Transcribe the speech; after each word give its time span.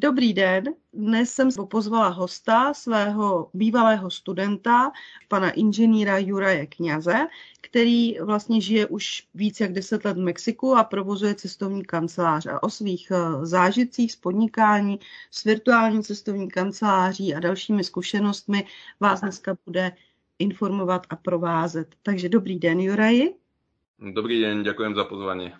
Dobrý 0.00 0.32
den, 0.32 0.64
dnes 0.92 1.32
jsem 1.32 1.48
pozvala 1.70 2.08
hosta, 2.08 2.74
svého 2.74 3.50
bývalého 3.54 4.10
studenta, 4.10 4.92
pana 5.28 5.50
inženýra 5.50 6.18
Juraje 6.18 6.66
Kňaze, 6.66 7.26
který 7.60 8.18
vlastně 8.18 8.60
žije 8.60 8.86
už 8.86 9.26
víc 9.34 9.60
jak 9.60 9.72
deset 9.72 10.04
let 10.04 10.16
v 10.16 10.20
Mexiku 10.20 10.76
a 10.76 10.84
provozuje 10.84 11.34
cestovní 11.34 11.84
kancelář. 11.84 12.46
A 12.46 12.62
o 12.62 12.70
svých 12.70 13.10
eh, 13.10 13.46
zážitcích 13.46 14.12
z 14.12 14.16
podnikání, 14.16 15.00
s 15.30 15.44
virtuální 15.44 16.02
cestovní 16.02 16.48
kanceláří 16.48 17.34
a 17.34 17.40
dalšími 17.40 17.84
zkušenostmi 17.84 18.66
vás 19.00 19.20
dneska 19.20 19.56
bude 19.66 19.92
informovat 20.38 21.06
a 21.10 21.16
provázet. 21.16 21.94
Takže 22.02 22.28
dobrý 22.28 22.58
den, 22.58 22.80
Juraji. 22.80 23.34
Dobrý 24.12 24.40
den, 24.40 24.62
děkujem 24.62 24.94
za 24.94 25.04
pozvání. 25.04 25.52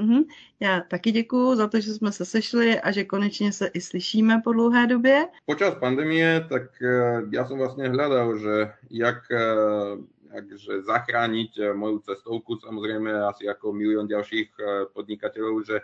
Mm-hmm. 0.00 0.24
Já 0.60 0.80
taky 0.80 1.12
děkuji 1.12 1.54
za 1.54 1.68
to, 1.68 1.80
že 1.80 1.94
jsme 1.94 2.12
se 2.12 2.24
sešli 2.24 2.80
a 2.80 2.90
že 2.90 3.04
konečně 3.04 3.52
se 3.52 3.66
i 3.66 3.80
slyšíme 3.80 4.40
po 4.44 4.52
dlouhé 4.52 4.86
době. 4.86 5.26
Počas 5.46 5.74
pandemie, 5.74 6.46
tak 6.48 6.62
uh, 6.82 7.32
já 7.32 7.44
jsem 7.44 7.58
vlastně 7.58 7.88
hledal, 7.88 8.38
že 8.38 8.72
jak, 8.90 9.16
uh, 9.30 10.04
jakže 10.34 10.82
zachrániť 10.82 11.58
uh, 11.58 11.76
moju 11.76 11.98
cestovku, 11.98 12.56
samozřejmě 12.56 13.12
asi 13.12 13.44
jako 13.46 13.72
milion 13.72 14.08
dalších 14.08 14.50
podnikatelů, 14.92 15.62
že 15.62 15.80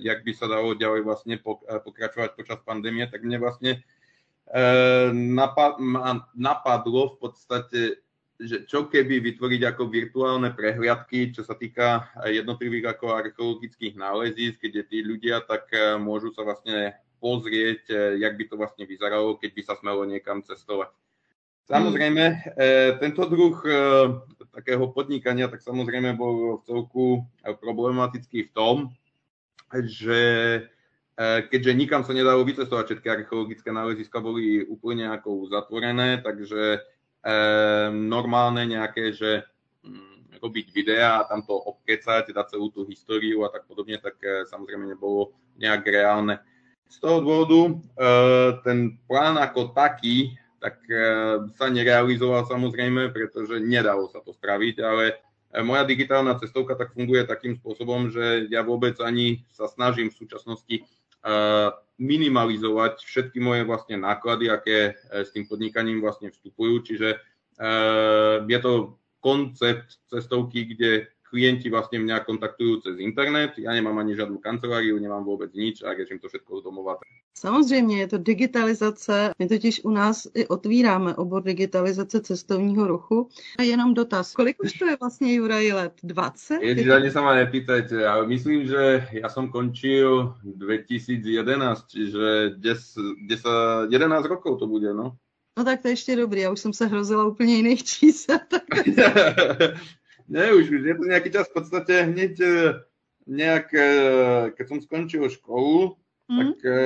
jak 0.00 0.24
by 0.24 0.34
se 0.34 0.46
dalo 0.46 0.74
ďalej 0.74 1.02
vlastně 1.02 1.38
pokračovat 1.78 2.30
počas 2.36 2.58
pandemie, 2.64 3.06
tak 3.06 3.22
mě 3.22 3.38
vlastně 3.38 3.82
napadlo 6.34 7.08
v 7.08 7.18
podstatě 7.18 7.90
že 8.34 8.66
čo 8.66 8.90
keby 8.90 9.22
vytvoriť 9.22 9.62
ako 9.62 9.82
virtuálne 9.86 10.50
prehliadky, 10.50 11.30
čo 11.30 11.46
sa 11.46 11.54
týka 11.54 12.10
jednotlivých 12.26 12.98
ako 12.98 13.14
archeologických 13.14 13.94
nálezísk, 13.94 14.58
kde 14.58 14.82
tí 14.82 15.06
ľudia 15.06 15.46
tak 15.46 15.70
e, 15.70 15.94
môžu 16.02 16.34
sa 16.34 16.42
vlastne 16.42 16.98
pozrieť, 17.22 17.94
e, 17.94 17.96
jak 18.26 18.34
by 18.34 18.44
to 18.50 18.58
vlastne 18.58 18.84
vyzeralo, 18.90 19.38
keď 19.38 19.50
by 19.54 19.62
sa 19.62 19.74
smelo 19.78 20.02
niekam 20.02 20.42
cestovať. 20.42 20.90
Samozrejme, 21.70 22.24
e, 22.26 22.36
tento 22.98 23.22
druh 23.30 23.56
takého 24.50 24.84
podnikania 24.90 25.46
tak 25.46 25.62
samozrejme 25.62 26.18
bol 26.18 26.60
v 26.60 26.64
celku 26.66 27.06
problematický 27.40 28.50
v 28.50 28.54
tom, 28.54 28.76
že 29.72 30.20
keďže 31.50 31.72
nikam 31.78 32.02
sa 32.02 32.10
nedalo 32.10 32.42
vycestovať, 32.42 32.84
všetky 32.90 33.06
archeologické 33.06 33.70
náleziska 33.70 34.18
boli 34.18 34.66
úplne 34.66 35.06
ako 35.14 35.46
zatvorené, 35.46 36.18
takže 36.20 36.82
normálne 37.92 38.68
nejaké, 38.68 39.16
že 39.16 39.48
robiť 40.44 40.66
videá 40.76 41.24
a 41.24 41.26
tam 41.26 41.40
to 41.40 41.56
obkecať, 41.56 42.28
dať 42.28 42.46
celú 42.52 42.68
tú 42.68 42.84
históriu 42.84 43.48
a 43.48 43.48
tak 43.48 43.64
podobne, 43.64 43.96
tak 43.96 44.20
e, 44.20 44.44
samozrejme 44.44 44.84
nebolo 44.84 45.32
nejak 45.56 45.88
reálne. 45.88 46.44
Z 46.92 47.00
toho 47.00 47.24
dôvodu 47.24 47.60
e, 47.64 47.72
ten 48.60 49.00
plán 49.08 49.40
ako 49.40 49.72
taký 49.72 50.36
tak 50.60 50.80
e, 50.88 51.00
sa 51.56 51.68
nerealizoval 51.72 52.44
samozrejme, 52.44 53.12
pretože 53.12 53.60
nedalo 53.60 54.08
sa 54.12 54.20
to 54.20 54.32
spraviť, 54.32 54.76
ale 54.80 55.20
moja 55.60 55.84
digitálna 55.86 56.40
cestovka 56.40 56.74
tak 56.74 56.96
funguje 56.96 57.28
takým 57.28 57.54
spôsobom, 57.60 58.10
že 58.10 58.48
ja 58.48 58.64
vôbec 58.64 58.96
ani 58.98 59.44
sa 59.52 59.70
snažím 59.70 60.10
v 60.10 60.18
súčasnosti 60.18 60.82
minimalizovať 61.98 63.06
všetky 63.06 63.38
moje 63.38 63.62
vlastne 63.62 64.02
náklady, 64.02 64.50
aké 64.50 64.78
e, 64.90 65.22
s 65.22 65.30
tým 65.30 65.46
podnikaním 65.46 66.02
vlastne 66.02 66.30
vstupujú. 66.30 66.82
Čiže 66.82 67.08
e, 67.14 67.18
je 68.50 68.58
to 68.58 68.98
koncept 69.22 70.02
cestovky, 70.10 70.74
kde 70.74 71.06
klienti 71.30 71.70
vlastne 71.70 72.02
mňa 72.02 72.26
kontaktujú 72.26 72.86
cez 72.86 72.94
internet, 73.02 73.58
ja 73.58 73.74
nemám 73.74 73.98
ani 73.98 74.14
žiadnu 74.14 74.38
kanceláriu, 74.38 74.94
nemám 75.02 75.26
vôbec 75.26 75.50
nič 75.50 75.82
a 75.82 75.90
riešim 75.90 76.22
to 76.22 76.30
všetko 76.30 76.62
z 76.62 76.62
domova. 76.62 77.02
Samozřejmě 77.36 78.00
je 78.00 78.06
to 78.06 78.18
digitalizace. 78.18 79.30
My 79.38 79.48
totiž 79.48 79.84
u 79.84 79.90
nás 79.90 80.26
i 80.34 80.46
otvíráme 80.46 81.14
obor 81.14 81.42
digitalizace 81.42 82.20
cestovního 82.20 82.86
ruchu. 82.86 83.28
A 83.58 83.62
jenom 83.62 83.94
dotaz, 83.94 84.32
kolik 84.32 84.62
už 84.62 84.72
to 84.72 84.86
je 84.86 84.96
vlastně 85.00 85.34
Juraj 85.34 85.72
let? 85.72 85.92
20? 86.02 86.62
Ježiš, 86.62 86.88
ani 86.88 87.10
sa 87.10 87.20
ma 87.22 87.34
nepýtajte, 87.34 88.06
ale 88.06 88.26
myslím, 88.26 88.66
že 88.66 89.08
ja 89.12 89.28
som 89.28 89.50
končil 89.50 90.34
2011, 90.44 91.84
čiže 91.90 92.54
10, 92.56 93.26
10, 93.26 93.90
11 93.90 94.24
rokov 94.26 94.58
to 94.58 94.66
bude, 94.66 94.94
no. 94.94 95.16
No 95.58 95.64
tak 95.64 95.82
to 95.82 95.88
je 95.88 95.92
ještě 95.92 96.16
dobrý, 96.16 96.40
já 96.40 96.50
už 96.50 96.60
jsem 96.60 96.72
se 96.72 96.86
hrozila 96.86 97.26
úplně 97.26 97.56
jiných 97.56 97.84
čísel. 97.84 98.38
Ne, 100.28 100.52
už, 100.54 100.70
už 100.70 100.82
je 100.88 100.94
to 100.96 101.04
nejaký 101.04 101.28
čas 101.36 101.52
v 101.52 101.60
podstate 101.60 102.08
hneď 102.08 102.40
e, 102.40 102.52
nejak, 103.28 103.68
e, 103.76 103.88
keď 104.56 104.64
som 104.68 104.80
skončil 104.80 105.28
školu, 105.28 106.00
mm. 106.30 106.38
tak 106.38 106.56
e, 106.64 106.76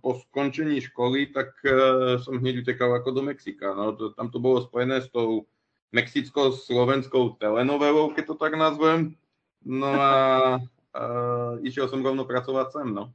po 0.00 0.10
skončení 0.20 0.80
školy, 0.80 1.32
tak 1.34 1.54
som 2.22 2.38
hneď 2.38 2.62
utekal 2.62 2.94
ako 2.94 3.10
do 3.12 3.22
Mexika. 3.22 3.74
No, 3.74 3.92
to, 3.92 4.14
tam 4.14 4.30
to 4.30 4.38
bolo 4.38 4.62
spojené 4.62 5.02
s 5.02 5.08
tou 5.10 5.46
mexicko-slovenskou 5.92 7.36
telenovelou, 7.42 8.14
keď 8.14 8.24
to 8.26 8.34
tak 8.38 8.54
nazvem. 8.54 9.18
No 9.66 9.90
a, 9.90 10.12
a 10.94 11.02
išiel 11.68 11.90
som 11.90 12.02
rovno 12.02 12.24
pracovať 12.24 12.66
sem, 12.72 12.88
no. 12.94 13.12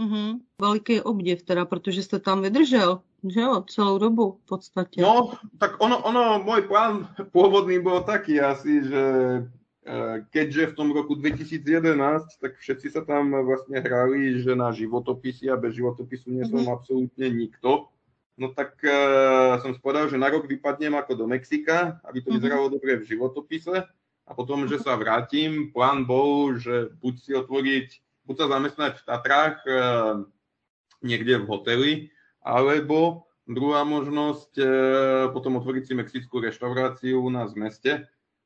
Mm-hmm. 0.00 0.28
Veliký 0.60 1.00
obdiv 1.00 1.42
teda, 1.42 1.64
protože 1.64 2.02
jste 2.02 2.18
tam 2.18 2.42
vydržel, 2.42 3.00
že 3.28 3.40
jo, 3.40 3.64
celou 3.68 3.98
dobu 3.98 4.38
v 4.44 4.46
podstatě. 4.48 5.02
No, 5.02 5.32
tak 5.58 5.76
ono, 5.78 6.02
ono, 6.02 6.42
môj 6.42 6.66
plán 6.66 7.08
pôvodný 7.30 7.78
bol 7.78 8.02
taký 8.02 8.40
asi, 8.40 8.82
že 8.82 9.02
e, 9.02 9.48
keďže 10.30 10.72
v 10.72 10.76
tom 10.78 10.88
roku 10.94 11.18
2011, 11.18 12.38
tak 12.38 12.54
všetci 12.58 12.88
sa 12.94 13.02
tam 13.02 13.34
vlastne 13.34 13.82
hrali, 13.82 14.38
že 14.38 14.54
na 14.54 14.70
životopisy 14.70 15.50
a 15.50 15.58
bez 15.58 15.74
životopisu 15.74 16.30
nie 16.30 16.46
som 16.46 16.62
mm-hmm. 16.62 16.76
absolútne 16.76 17.26
nikto. 17.26 17.90
No 18.38 18.54
tak 18.54 18.78
uh, 18.86 19.60
som 19.60 19.74
spodal, 19.76 20.08
že 20.08 20.16
na 20.16 20.30
rok 20.30 20.48
vypadnem 20.48 20.96
ako 20.96 21.18
do 21.18 21.26
Mexika, 21.28 22.00
aby 22.06 22.22
to 22.22 22.30
mm-hmm. 22.30 22.38
vyzeralo 22.38 22.66
dobre 22.70 23.02
v 23.02 23.08
životopise 23.10 23.84
a 24.24 24.30
potom, 24.32 24.64
že 24.70 24.80
sa 24.80 24.94
vrátim. 24.94 25.74
Plán 25.74 26.06
bol, 26.06 26.56
že 26.56 26.94
buď 27.02 27.14
si 27.18 27.30
otvoriť 27.34 27.88
buď 28.26 28.36
sa 28.38 28.46
zamestnať 28.48 28.92
v 28.98 29.06
Tatrách 29.06 29.58
e, 29.66 29.72
niekde 31.02 31.42
v 31.42 31.48
hoteli, 31.50 31.92
alebo 32.42 33.26
druhá 33.46 33.82
možnosť 33.82 34.52
e, 34.58 34.66
potom 35.34 35.58
otvoriť 35.58 35.84
si 35.90 35.94
mexickú 35.98 36.38
reštauráciu 36.38 37.18
u 37.18 37.30
nás 37.30 37.54
v 37.54 37.66
meste. 37.66 37.92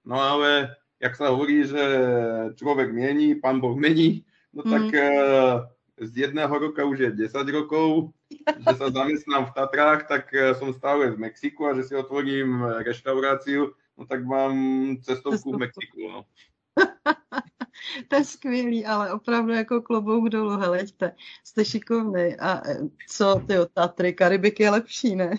No 0.06 0.16
ale, 0.16 0.72
jak 1.00 1.12
sa 1.16 1.28
hovorí, 1.32 1.68
že 1.68 1.84
človek 2.56 2.92
mení, 2.92 3.36
pán 3.36 3.60
Boh 3.60 3.76
mení, 3.76 4.24
no 4.52 4.64
tak 4.64 4.88
mm. 4.88 6.06
z 6.08 6.12
jedného 6.28 6.50
roka 6.50 6.84
už 6.84 6.98
je 6.98 7.10
10 7.28 7.36
rokov, 7.52 8.16
že 8.40 8.72
sa 8.74 8.88
zamestnám 8.90 9.52
v 9.52 9.54
Tatrách, 9.54 10.08
tak 10.08 10.32
e, 10.32 10.56
som 10.56 10.72
stále 10.72 11.12
v 11.12 11.20
Mexiku 11.20 11.68
a 11.68 11.76
že 11.76 11.86
si 11.86 11.94
otvorím 11.94 12.64
reštauráciu, 12.82 13.76
no 13.94 14.02
tak 14.08 14.24
mám 14.24 14.56
cestovku 15.04 15.54
v 15.54 15.68
Mexiku. 15.68 15.98
No. 16.08 16.20
to 18.08 18.16
je 18.16 18.24
skvělý, 18.24 18.86
ale 18.86 19.12
opravdu 19.12 19.52
jako 19.52 19.82
klobouk 19.82 20.28
dolů, 20.28 20.50
heleďte, 20.50 21.12
jste 21.44 21.64
šikovný. 21.64 22.36
A 22.36 22.68
e, 22.68 22.78
co, 23.08 23.42
ty 23.46 23.54
Tatry, 23.74 24.12
Karibik 24.12 24.60
je 24.60 24.70
lepší, 24.70 25.16
ne? 25.16 25.30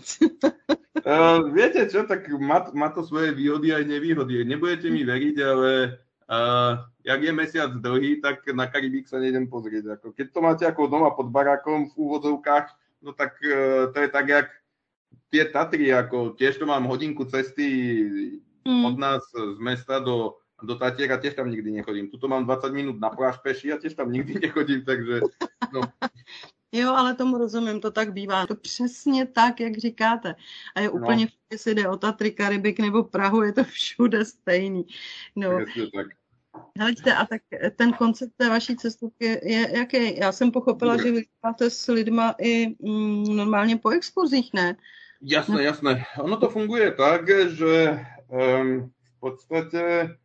uh, 1.05 1.51
viete 1.53 1.89
čo, 1.89 2.03
tak 2.03 2.29
má, 2.29 2.65
má 2.73 2.89
to 2.89 3.03
svoje 3.03 3.31
výhody 3.31 3.73
aj 3.73 3.85
nevýhody. 3.85 4.45
Nebudete 4.45 4.89
mi 4.89 5.03
veriť, 5.03 5.35
ale 5.43 5.99
uh, 6.29 6.73
jak 7.03 7.23
je 7.23 7.31
mesiac 7.31 7.71
dlhý, 7.71 8.21
tak 8.21 8.47
na 8.53 8.67
Karibik 8.67 9.07
sa 9.07 9.19
nejdem 9.19 9.47
pozrieť. 9.47 9.99
Ako, 9.99 10.11
keď 10.11 10.27
to 10.33 10.39
máte 10.41 10.63
ako 10.65 10.87
doma 10.87 11.11
pod 11.11 11.29
barákom 11.31 11.89
v 11.89 11.93
úvodzovkách, 11.95 12.67
no 13.01 13.13
tak 13.13 13.37
uh, 13.43 13.91
to 13.93 13.97
je 14.01 14.09
tak, 14.09 14.27
jak 14.27 14.47
tie 15.29 15.43
Tatry, 15.45 15.91
ako 15.91 16.35
tiež 16.39 16.59
to 16.59 16.65
mám 16.65 16.87
hodinku 16.87 17.27
cesty 17.27 17.67
mm. 18.63 18.83
od 18.87 18.95
nás 18.95 19.23
z 19.31 19.59
mesta 19.59 19.99
do 19.99 20.39
do 20.63 20.75
Tatier 20.75 21.11
a 21.11 21.17
tiež 21.17 21.33
tam 21.33 21.51
nikdy 21.51 21.71
nechodím. 21.71 22.09
Tuto 22.09 22.27
mám 22.27 22.45
20 22.45 22.73
minút 22.73 22.99
na 22.99 23.09
pláž 23.09 23.37
peši 23.37 23.73
a 23.73 23.77
tiež 23.77 23.93
tam 23.93 24.11
nikdy 24.11 24.39
nechodím, 24.39 24.85
takže 24.85 25.21
no. 25.73 25.81
Jo, 26.71 26.93
ale 26.93 27.15
tomu 27.15 27.37
rozumím, 27.37 27.81
to 27.81 27.91
tak 27.91 28.13
bývá. 28.13 28.47
To 28.47 28.55
přesně 28.55 29.25
tak, 29.25 29.59
jak 29.59 29.77
říkáte. 29.77 30.35
A 30.75 30.79
je 30.79 30.87
no. 30.87 30.93
úplně, 30.93 31.25
no. 31.25 31.31
jestli 31.51 31.75
jde 31.75 31.89
o 31.89 31.97
Tatry, 31.97 32.31
Karibik 32.31 32.79
nebo 32.79 33.03
Prahu, 33.03 33.43
je 33.43 33.53
to 33.53 33.63
všude 33.63 34.25
stejný. 34.25 34.85
No. 35.35 35.49
Tak. 35.95 36.07
Hleďte, 36.79 37.13
a 37.13 37.25
tak 37.25 37.41
ten 37.75 37.93
koncept 37.93 38.31
té 38.37 38.49
vaší 38.49 38.75
cestovky 38.75 39.25
je 39.25 39.77
jaký? 39.77 40.19
Já 40.19 40.31
jsem 40.31 40.51
pochopila, 40.51 40.95
Dobre. 40.95 41.07
že 41.07 41.11
vy 41.11 41.69
s 41.69 41.87
lidma 41.87 42.35
i 42.39 42.67
mm, 42.67 43.37
normálně 43.37 43.77
po 43.77 43.89
exkurzích, 43.89 44.53
ne? 44.53 44.75
Jasné, 45.21 45.63
jasné. 45.63 46.03
Ono 46.19 46.37
to 46.37 46.49
funguje 46.49 46.91
tak, 46.91 47.29
že 47.49 47.99
um, 48.27 48.91
v 49.03 49.19
podstate 49.19 50.15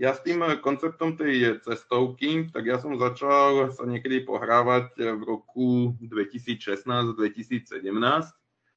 ja 0.00 0.16
s 0.16 0.24
tým 0.24 0.40
konceptom 0.64 1.20
tej 1.20 1.60
cestovky, 1.60 2.48
tak 2.48 2.64
ja 2.64 2.80
som 2.80 2.96
začal 2.96 3.68
sa 3.76 3.84
niekedy 3.84 4.24
pohrávať 4.24 4.96
v 4.96 5.22
roku 5.22 5.92
2016-2017. 6.00 7.92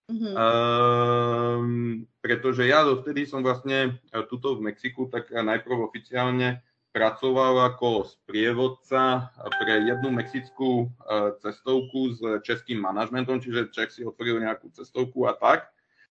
Mm-hmm. 0.06 0.38
Um, 0.38 2.06
pretože 2.22 2.70
ja 2.70 2.86
dovtedy 2.86 3.26
som 3.26 3.42
vlastne 3.42 3.98
tuto 4.30 4.54
v 4.54 4.70
Mexiku 4.70 5.10
tak 5.10 5.34
najprv 5.34 5.82
oficiálne 5.82 6.62
pracoval 6.96 7.76
ako 7.76 8.08
sprievodca 8.08 9.28
pre 9.60 9.84
jednu 9.84 10.16
mexickú 10.16 10.88
cestovku 11.44 12.16
s 12.16 12.20
českým 12.48 12.80
manažmentom, 12.80 13.44
čiže 13.44 13.68
Čech 13.76 13.92
si 13.92 14.08
otvoril 14.08 14.40
nejakú 14.40 14.72
cestovku 14.72 15.28
a 15.28 15.36
tak. 15.36 15.68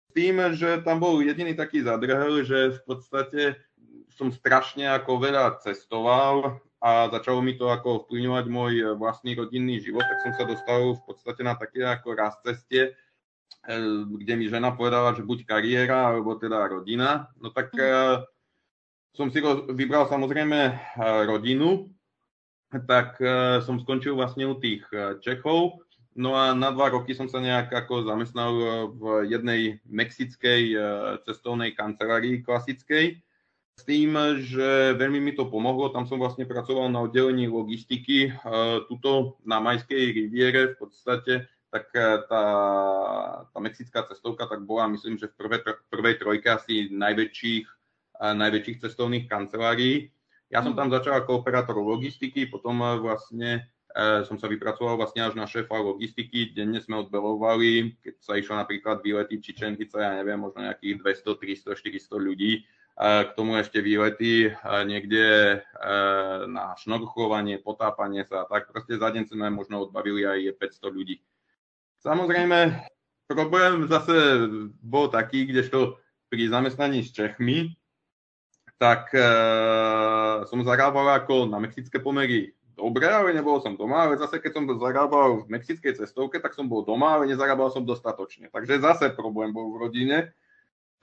S 0.05 0.13
tým, 0.13 0.37
že 0.53 0.85
tam 0.85 1.01
bol 1.01 1.17
jediný 1.25 1.57
taký 1.57 1.81
zadrhel, 1.81 2.45
že 2.45 2.77
v 2.77 2.81
podstate 2.85 3.57
som 4.17 4.33
strašne 4.33 4.89
ako 4.89 5.21
veľa 5.21 5.61
cestoval 5.61 6.57
a 6.81 7.07
začalo 7.13 7.45
mi 7.45 7.53
to 7.53 7.69
ako 7.69 8.09
vplyvňovať 8.09 8.45
môj 8.49 8.73
vlastný 8.97 9.37
rodinný 9.37 9.77
život, 9.79 10.03
tak 10.03 10.25
som 10.25 10.33
sa 10.33 10.43
dostal 10.49 10.97
v 10.97 11.01
podstate 11.05 11.45
na 11.45 11.53
také 11.53 11.85
ako 11.85 12.17
raz 12.17 12.33
ceste, 12.41 12.97
kde 14.09 14.33
mi 14.33 14.49
žena 14.49 14.73
povedala, 14.73 15.13
že 15.13 15.21
buď 15.21 15.45
kariéra, 15.45 16.09
alebo 16.09 16.33
teda 16.35 16.65
rodina. 16.65 17.29
No 17.37 17.53
tak 17.53 17.71
mm 17.77 18.25
som 19.17 19.33
si 19.33 19.41
vybral 19.73 20.05
samozrejme 20.05 20.77
rodinu, 21.25 21.89
tak 22.85 23.17
som 23.65 23.81
skončil 23.81 24.13
vlastne 24.13 24.45
u 24.45 24.53
tých 24.61 24.85
Čechov. 25.25 25.81
No 26.13 26.37
a 26.37 26.53
na 26.53 26.69
dva 26.69 26.93
roky 26.93 27.17
som 27.17 27.25
sa 27.25 27.41
nejak 27.41 27.73
ako 27.73 28.05
zamestnal 28.05 28.53
v 28.93 29.25
jednej 29.25 29.81
mexickej 29.89 30.77
cestovnej 31.25 31.73
kancelárii 31.73 32.45
klasickej. 32.45 33.17
S 33.77 33.85
tým, 33.85 34.17
že 34.41 34.97
veľmi 34.97 35.21
mi 35.21 35.33
to 35.37 35.45
pomohlo, 35.45 35.93
tam 35.93 36.09
som 36.09 36.17
vlastne 36.17 36.49
pracoval 36.49 36.89
na 36.89 37.05
oddelení 37.05 37.45
logistiky, 37.45 38.33
tuto 38.89 39.37
na 39.45 39.61
Majskej 39.61 40.17
riviere 40.17 40.73
v 40.73 40.75
podstate, 40.81 41.33
tak 41.69 41.93
tá, 42.25 42.43
tá 43.45 43.57
mexická 43.61 44.01
cestovka 44.09 44.49
tak 44.49 44.65
bola, 44.65 44.89
myslím, 44.89 45.21
že 45.21 45.29
v 45.29 45.37
prvej, 45.45 45.61
prvej 45.93 46.15
trojke 46.17 46.47
asi 46.49 46.89
najväčších 46.89 47.77
najväčších 48.21 48.81
cestovných 48.81 49.25
kancelárií. 49.29 50.09
Ja 50.47 50.63
som 50.63 50.73
mm. 50.73 50.79
tam 50.79 50.89
začal 50.89 51.21
ako 51.21 51.43
operátor 51.43 51.77
logistiky, 51.77 52.47
potom 52.47 52.79
vlastne 53.03 53.67
e, 53.91 54.23
som 54.23 54.39
sa 54.39 54.47
vypracoval 54.47 54.95
vlastne 54.95 55.27
až 55.27 55.35
na 55.35 55.45
šéfa 55.45 55.75
logistiky. 55.75 56.55
Denne 56.55 56.79
sme 56.79 57.03
odbelovali, 57.03 57.99
keď 57.99 58.13
sa 58.23 58.33
išlo 58.39 58.55
napríklad 58.55 59.03
výlety 59.03 59.43
Čičenhica, 59.43 59.99
ja 59.99 60.11
neviem, 60.17 60.39
možno 60.39 60.65
nejakých 60.65 61.03
200, 61.03 61.75
300, 61.75 62.09
400 62.09 62.27
ľudí. 62.27 62.63
E, 62.97 63.29
k 63.29 63.31
tomu 63.37 63.61
ešte 63.61 63.77
výlety 63.77 64.49
e, 64.49 64.51
niekde 64.89 65.25
e, 65.25 65.57
na 66.49 66.73
šnorchlovanie, 66.81 67.61
potápanie 67.61 68.25
sa, 68.25 68.49
tak 68.49 68.73
proste 68.73 68.97
za 68.97 69.13
deň 69.13 69.29
sme 69.29 69.53
možno 69.53 69.85
odbavili 69.85 70.25
aj 70.25 70.57
500 70.57 70.89
ľudí. 70.89 71.21
Samozrejme, 72.01 72.73
problém 73.29 73.85
zase 73.85 74.49
bol 74.81 75.13
taký, 75.13 75.45
kdežto 75.45 76.01
pri 76.27 76.49
zamestnaní 76.49 77.05
s 77.05 77.13
Čechmi 77.13 77.77
tak 78.77 79.09
uh, 79.13 80.45
som 80.45 80.61
zarábal 80.61 81.09
ako 81.17 81.49
na 81.49 81.57
mexické 81.57 81.97
pomery 81.97 82.53
dobre, 82.77 83.09
ale 83.09 83.33
nebol 83.33 83.57
som 83.57 83.73
doma, 83.73 84.05
ale 84.05 84.21
zase 84.21 84.37
keď 84.37 84.51
som 84.53 84.69
zarábal 84.69 85.43
v 85.43 85.57
mexickej 85.57 85.97
cestovke, 85.97 86.37
tak 86.37 86.53
som 86.53 86.69
bol 86.69 86.85
doma, 86.85 87.17
ale 87.17 87.25
nezarábal 87.25 87.73
som 87.73 87.81
dostatočne. 87.81 88.53
Takže 88.53 88.77
zase 88.77 89.09
problém 89.17 89.49
bol 89.49 89.73
v 89.73 89.81
rodine. 89.81 90.17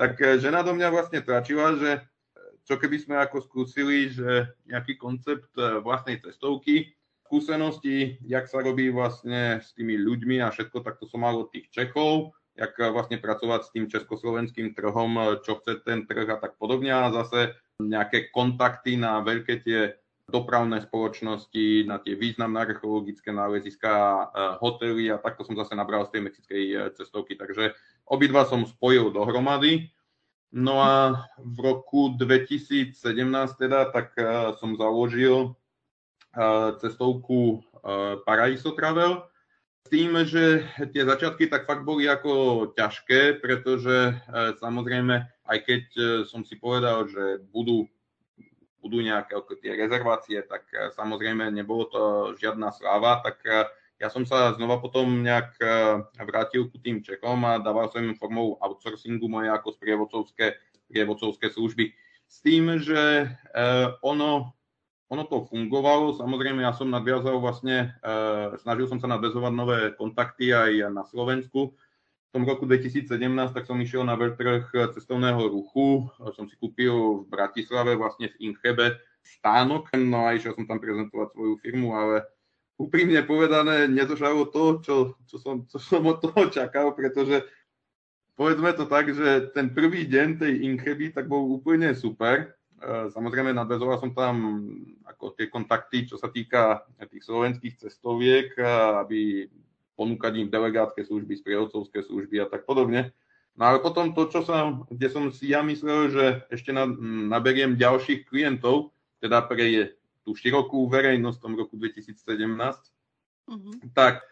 Tak 0.01 0.13
uh, 0.19 0.39
žena 0.43 0.67
do 0.67 0.75
mňa 0.75 0.89
vlastne 0.91 1.21
tlačila, 1.23 1.79
že 1.79 2.03
čo 2.65 2.81
keby 2.81 2.97
sme 2.97 3.17
ako 3.21 3.45
skúsili, 3.45 4.09
že 4.09 4.49
nejaký 4.65 4.97
koncept 4.97 5.53
vlastnej 5.85 6.17
cestovky, 6.25 6.97
skúsenosti, 7.25 8.17
jak 8.25 8.49
sa 8.49 8.65
robí 8.65 8.89
vlastne 8.89 9.61
s 9.61 9.77
tými 9.77 10.01
ľuďmi 10.01 10.41
a 10.41 10.49
všetko, 10.49 10.81
tak 10.81 10.97
to 10.97 11.05
som 11.05 11.25
mal 11.25 11.37
od 11.37 11.53
tých 11.53 11.69
Čechov, 11.69 12.33
jak 12.57 12.73
vlastne 12.79 13.19
pracovať 13.19 13.61
s 13.67 13.73
tým 13.75 13.85
československým 13.91 14.73
trhom, 14.73 15.43
čo 15.43 15.61
chce 15.61 15.83
ten 15.85 16.09
trh 16.09 16.29
a 16.31 16.37
tak 16.39 16.57
podobne. 16.57 16.95
A 16.95 17.13
zase 17.13 17.59
nejaké 17.83 18.31
kontakty 18.31 18.95
na 18.95 19.19
veľké 19.21 19.55
tie 19.67 19.99
dopravné 20.25 20.81
spoločnosti, 20.81 21.85
na 21.85 22.01
tie 22.01 22.17
významné 22.17 22.65
archeologické 22.65 23.29
náleziska, 23.29 23.93
e, 23.93 24.23
hotely 24.65 25.13
a 25.13 25.21
takto 25.21 25.45
som 25.45 25.53
zase 25.57 25.77
nabral 25.77 26.09
z 26.09 26.17
tej 26.17 26.23
mexickej 26.25 26.65
e, 26.65 26.77
cestovky. 26.97 27.37
Takže 27.37 27.77
obidva 28.09 28.49
som 28.49 28.65
spojil 28.65 29.13
dohromady. 29.13 29.93
No 30.55 30.81
a 30.81 31.27
v 31.37 31.59
roku 31.61 32.15
2017 32.17 32.97
teda 33.59 33.93
tak 33.93 34.17
e, 34.17 34.55
som 34.57 34.77
založil 34.79 35.57
cestovku 36.83 37.63
Paraiso 38.27 38.75
Travel, 38.75 39.23
s 39.87 39.87
tým, 39.87 40.19
že 40.27 40.67
tie 40.91 41.07
začiatky 41.07 41.47
tak 41.47 41.63
fakt 41.63 41.87
boli 41.87 42.11
ako 42.11 42.75
ťažké, 42.75 43.39
pretože 43.39 44.19
samozrejme 44.59 45.15
aj 45.47 45.59
keď 45.63 45.85
som 46.27 46.43
si 46.43 46.59
povedal, 46.59 47.07
že 47.07 47.39
budú, 47.55 47.87
budú 48.85 49.01
nejaké 49.01 49.33
tie 49.65 49.73
rezervácie, 49.73 50.45
tak 50.45 50.69
e, 50.69 50.93
samozrejme 50.93 51.49
nebolo 51.49 51.89
to 51.89 52.03
žiadna 52.37 52.69
sláva, 52.69 53.25
tak 53.25 53.41
e, 53.49 53.65
ja 53.97 54.13
som 54.13 54.29
sa 54.29 54.53
znova 54.53 54.83
potom 54.83 55.23
nejak 55.23 55.55
vrátil 56.19 56.67
ku 56.67 56.77
tým 56.83 57.01
Čechom 57.01 57.41
a 57.47 57.63
dával 57.63 57.89
som 57.89 58.03
im 58.03 58.19
formou 58.19 58.59
outsourcingu 58.59 59.31
moje 59.31 59.49
ako 59.49 59.71
sprievodcovské, 59.71 60.59
sprievodcovské 60.91 61.47
služby. 61.49 61.95
S 62.27 62.43
tým, 62.43 62.83
že 62.83 63.31
ono, 64.03 64.51
ono 65.07 65.23
to 65.31 65.47
fungovalo, 65.47 66.19
samozrejme 66.19 66.67
ja 66.67 66.75
som 66.75 66.91
nadviazal 66.91 67.39
vlastne, 67.39 67.95
snažil 68.67 68.91
som 68.91 68.99
sa 68.99 69.07
nadvezovať 69.15 69.53
nové 69.55 69.79
kontakty 69.95 70.51
aj 70.51 70.91
na 70.91 71.07
Slovensku, 71.07 71.79
tom 72.35 72.43
roku 72.43 72.67
2017 72.67 73.07
tak 73.55 73.63
som 73.63 73.79
išiel 73.79 74.03
na 74.03 74.19
veľtrh 74.19 74.75
cestovného 74.99 75.39
ruchu, 75.55 76.11
som 76.35 76.51
si 76.51 76.59
kúpil 76.59 77.23
v 77.23 77.31
Bratislave, 77.31 77.95
vlastne 77.95 78.27
v 78.35 78.51
Inchebe 78.51 78.99
stánok, 79.23 79.95
no 79.95 80.27
a 80.27 80.35
išiel 80.35 80.59
som 80.59 80.67
tam 80.67 80.83
prezentovať 80.83 81.31
svoju 81.31 81.55
firmu, 81.63 81.95
ale 81.95 82.27
úprimne 82.75 83.23
povedané, 83.23 83.87
nedošalo 83.87 84.51
to, 84.51 84.83
čo, 84.83 84.95
čo, 85.31 85.37
som, 85.39 85.63
čo 85.71 85.79
som 85.79 86.03
od 86.11 86.19
toho 86.19 86.51
čakal, 86.51 86.91
pretože 86.99 87.47
povedzme 88.35 88.75
to 88.75 88.91
tak, 88.91 89.15
že 89.15 89.55
ten 89.55 89.71
prvý 89.71 90.11
deň 90.11 90.43
tej 90.43 90.53
Incheby 90.75 91.15
tak 91.15 91.31
bol 91.31 91.47
úplne 91.47 91.95
super. 91.95 92.51
E, 92.83 93.09
samozrejme, 93.15 93.55
nadvezoval 93.55 94.03
som 94.03 94.11
tam 94.11 94.67
ako 95.07 95.39
tie 95.39 95.47
kontakty, 95.47 96.11
čo 96.11 96.19
sa 96.19 96.27
týka 96.35 96.83
tých 97.07 97.23
slovenských 97.23 97.79
cestoviek, 97.79 98.59
aby 99.07 99.47
ponúkať 99.95 100.43
im 100.43 100.49
delegátske 100.51 101.07
služby, 101.07 101.39
sprievodcovské 101.39 102.03
služby 102.03 102.43
a 102.43 102.47
tak 102.51 102.67
podobne. 102.67 103.15
No 103.55 103.71
ale 103.71 103.79
potom 103.79 104.11
to, 104.11 104.27
čo 104.27 104.43
som, 104.43 104.83
kde 104.91 105.09
som 105.11 105.31
si 105.31 105.55
ja 105.55 105.63
myslel, 105.63 106.11
že 106.11 106.25
ešte 106.51 106.75
na, 106.75 106.91
naberiem 107.31 107.79
ďalších 107.79 108.27
klientov, 108.27 108.91
teda 109.23 109.47
pre 109.47 109.95
tú 110.27 110.35
širokú 110.35 110.91
verejnosť 110.91 111.39
v 111.39 111.45
tom 111.45 111.55
roku 111.55 111.79
2017, 111.79 112.19
mm-hmm. 112.19 113.95
tak 113.95 114.27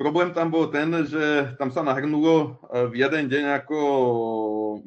problém 0.00 0.32
tam 0.32 0.48
bol 0.48 0.72
ten, 0.72 0.88
že 1.04 1.54
tam 1.60 1.68
sa 1.68 1.84
nahrnulo 1.84 2.34
e, 2.34 2.48
v 2.88 2.94
jeden 3.04 3.28
deň 3.28 3.44
ako 3.62 3.78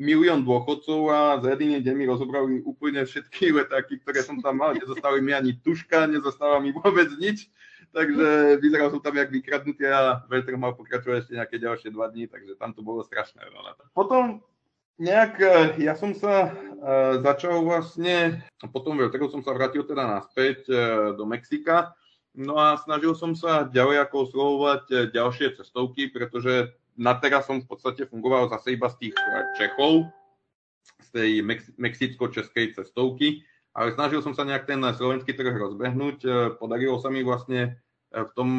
milión 0.02 0.42
dôchodcov 0.42 1.00
a 1.14 1.20
za 1.40 1.54
jeden 1.54 1.80
deň 1.84 1.96
mi 1.96 2.10
rozobrali 2.10 2.66
úplne 2.66 3.06
všetky 3.06 3.52
letáky, 3.62 4.02
ktoré 4.02 4.26
som 4.26 4.42
tam 4.42 4.58
mal. 4.58 4.74
Nezostali 4.74 5.22
mi 5.22 5.38
ani 5.38 5.54
tuška, 5.54 6.10
nezostáva 6.10 6.58
mi 6.58 6.74
vôbec 6.74 7.14
nič 7.22 7.46
takže 7.92 8.58
vyzeral 8.62 8.92
som 8.92 9.02
tam 9.02 9.16
jak 9.18 9.32
vykradnutý 9.32 9.88
a 9.88 10.22
veter 10.28 10.56
mal 10.60 10.76
pokračovať 10.78 11.26
ešte 11.26 11.38
nejaké 11.38 11.56
ďalšie 11.62 11.90
dva 11.92 12.12
dní, 12.12 12.28
takže 12.28 12.60
tam 12.60 12.74
to 12.74 12.86
bolo 12.86 13.02
strašné. 13.04 13.44
Potom 13.96 14.42
nejak, 14.98 15.34
e, 15.42 15.54
ja 15.86 15.94
som 15.94 16.14
sa 16.18 16.52
uh, 16.52 17.22
začal 17.22 17.62
vlastne, 17.62 18.42
potom 18.74 18.98
veľtrhu 18.98 19.30
som 19.30 19.46
sa 19.46 19.54
vrátil 19.54 19.86
teda 19.86 20.10
naspäť 20.10 20.66
uh, 20.70 20.78
do 21.14 21.24
Mexika, 21.30 21.94
no 22.34 22.58
a 22.58 22.78
snažil 22.82 23.14
som 23.14 23.38
sa 23.38 23.66
ďalej 23.66 24.10
ako 24.10 24.16
oslovovať 24.30 25.14
ďalšie 25.14 25.58
cestovky, 25.58 26.10
pretože 26.10 26.74
na 26.98 27.14
teraz 27.14 27.46
som 27.46 27.62
v 27.62 27.70
podstate 27.70 28.10
fungoval 28.10 28.50
zase 28.50 28.74
iba 28.74 28.90
z 28.90 29.10
tých 29.10 29.16
Čechov, 29.58 30.10
z 30.98 31.08
tej 31.14 31.32
Mex- 31.46 31.74
mexicko-českej 31.78 32.74
cestovky 32.74 33.46
ale 33.78 33.94
snažil 33.94 34.26
som 34.26 34.34
sa 34.34 34.42
nejak 34.42 34.66
ten 34.66 34.82
slovenský 34.82 35.38
trh 35.38 35.54
rozbehnúť. 35.54 36.18
E, 36.26 36.30
podarilo 36.58 36.98
sa 36.98 37.14
mi 37.14 37.22
vlastne 37.22 37.78
e, 38.10 38.26
v 38.26 38.32
tom 38.34 38.50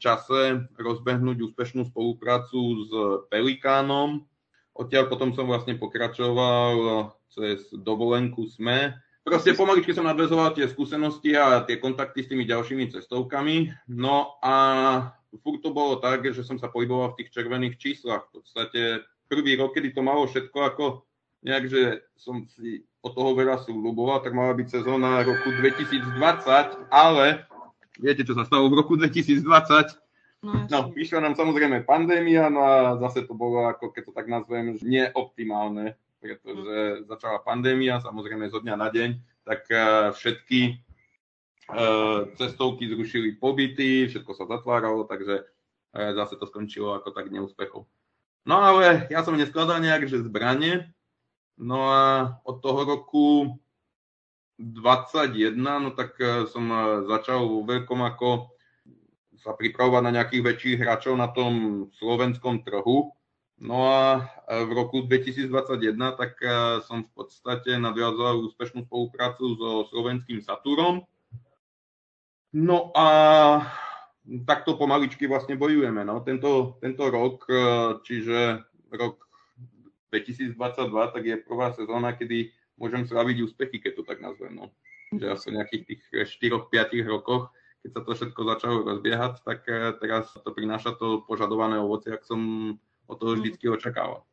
čase 0.00 0.64
rozbehnúť 0.80 1.44
úspešnú 1.52 1.84
spoluprácu 1.92 2.60
s 2.88 2.90
Pelikánom. 3.28 4.24
Odtiaľ 4.72 5.12
potom 5.12 5.36
som 5.36 5.44
vlastne 5.44 5.76
pokračoval 5.76 7.12
cez 7.28 7.68
dovolenku 7.68 8.48
SME. 8.48 8.96
Proste 9.26 9.52
pomaličky 9.52 9.92
som 9.92 10.08
nadvezoval 10.08 10.56
tie 10.56 10.70
skúsenosti 10.70 11.36
a 11.36 11.60
tie 11.66 11.76
kontakty 11.82 12.24
s 12.24 12.30
tými 12.30 12.48
ďalšími 12.48 12.94
cestovkami. 12.94 13.74
No 13.92 14.40
a 14.40 14.54
furt 15.42 15.60
to 15.60 15.74
bolo 15.74 16.00
tak, 16.00 16.24
že 16.30 16.46
som 16.46 16.56
sa 16.56 16.72
pohyboval 16.72 17.12
v 17.12 17.18
tých 17.20 17.34
červených 17.34 17.76
číslach. 17.76 18.30
V 18.30 18.40
podstate 18.40 19.04
prvý 19.26 19.58
rok, 19.58 19.74
kedy 19.74 19.92
to 19.92 20.00
malo 20.00 20.24
všetko 20.30 20.58
ako 20.62 20.84
nejak, 21.44 21.68
že 21.68 22.06
som 22.16 22.46
si 22.48 22.86
od 23.04 23.12
toho 23.12 23.36
veľa 23.36 23.62
súľuboval, 23.66 24.24
tak 24.24 24.32
mala 24.32 24.56
byť 24.56 24.80
sezóna 24.80 25.22
roku 25.22 25.52
2020, 25.52 26.88
ale 26.90 27.46
viete, 28.00 28.24
čo 28.24 28.34
sa 28.34 28.44
stalo 28.48 28.72
v 28.72 28.78
roku 28.80 28.96
2020? 28.98 29.44
No, 30.44 30.68
no 30.68 30.78
vyšla 30.92 31.22
nám 31.24 31.34
samozrejme 31.34 31.86
pandémia, 31.88 32.52
no 32.52 32.60
a 32.62 32.98
zase 33.02 33.24
to 33.24 33.32
bolo, 33.32 33.66
ako 33.66 33.94
keď 33.94 34.02
to 34.10 34.12
tak 34.12 34.26
nazvem, 34.28 34.76
neoptimálne, 34.84 35.96
pretože 36.18 37.06
začala 37.06 37.40
pandémia, 37.40 38.02
samozrejme 38.02 38.50
zo 38.50 38.60
dňa 38.60 38.74
na 38.74 38.88
deň, 38.90 39.10
tak 39.46 39.66
všetky 40.18 40.82
cestovky 42.38 42.86
zrušili 42.90 43.38
pobyty, 43.38 44.06
všetko 44.06 44.32
sa 44.34 44.46
zatváralo, 44.46 45.06
takže 45.06 45.46
zase 45.94 46.38
to 46.38 46.46
skončilo 46.46 46.94
ako 46.94 47.10
tak 47.10 47.30
neúspechom. 47.30 47.82
No 48.46 48.56
ale 48.62 49.10
ja 49.10 49.26
som 49.26 49.34
neskladal 49.34 49.82
nejak, 49.82 50.06
že 50.06 50.22
zbranie, 50.22 50.86
no 51.56 51.78
a 51.88 52.02
od 52.44 52.56
toho 52.60 52.80
roku 52.84 53.26
21, 54.58 55.56
no 55.56 55.92
tak 55.92 56.16
som 56.48 56.64
začal 57.04 57.44
vo 57.44 57.60
veľkom 57.68 58.00
ako 58.00 58.56
sa 59.46 59.52
pripravovať 59.52 60.02
na 60.02 60.14
nejakých 60.20 60.42
väčších 60.42 60.78
hráčov 60.80 61.14
na 61.14 61.28
tom 61.30 61.86
slovenskom 62.00 62.64
trhu. 62.66 63.14
No 63.56 63.88
a 63.88 64.28
v 64.52 64.70
roku 64.76 65.08
2021 65.08 65.96
tak 66.20 66.36
e, 66.44 66.84
som 66.84 67.08
v 67.08 67.10
podstate 67.16 67.80
nadviazal 67.80 68.44
úspešnú 68.44 68.84
spoluprácu 68.84 69.56
so 69.56 69.70
slovenským 69.88 70.44
Saturom. 70.44 71.08
No 72.52 72.92
a 72.92 73.06
takto 74.44 74.76
pomaličky 74.76 75.24
vlastne 75.24 75.56
bojujeme. 75.56 76.04
No. 76.04 76.20
Tento, 76.20 76.76
tento 76.84 77.08
rok, 77.08 77.48
e, 77.48 77.56
čiže 78.04 78.60
rok 78.92 79.24
2022, 80.12 81.14
tak 81.14 81.22
je 81.26 81.36
prvá 81.36 81.72
sezóna, 81.72 82.12
kedy 82.12 82.52
môžem 82.78 83.06
slaviť 83.06 83.36
úspechy, 83.42 83.80
keď 83.82 83.92
to 83.98 84.02
tak 84.02 84.20
nazvem. 84.20 84.54
No. 84.54 84.70
Že 85.14 85.26
asi 85.32 85.48
nejakých 85.54 85.84
tých 85.86 86.02
4-5 86.40 87.06
rokoch 87.06 87.54
keď 87.86 87.94
sa 87.94 88.02
to 88.02 88.12
všetko 88.18 88.40
začalo 88.50 88.76
rozbiehať, 88.82 89.46
tak 89.46 89.62
eh, 89.70 89.94
teraz 90.02 90.34
to 90.34 90.50
prináša 90.50 90.98
to 90.98 91.22
požadované 91.22 91.78
ovoce, 91.78 92.10
jak 92.10 92.26
som 92.26 92.74
od 93.06 93.16
toho 93.22 93.38
vždycky 93.38 93.70
očakával. 93.70 94.26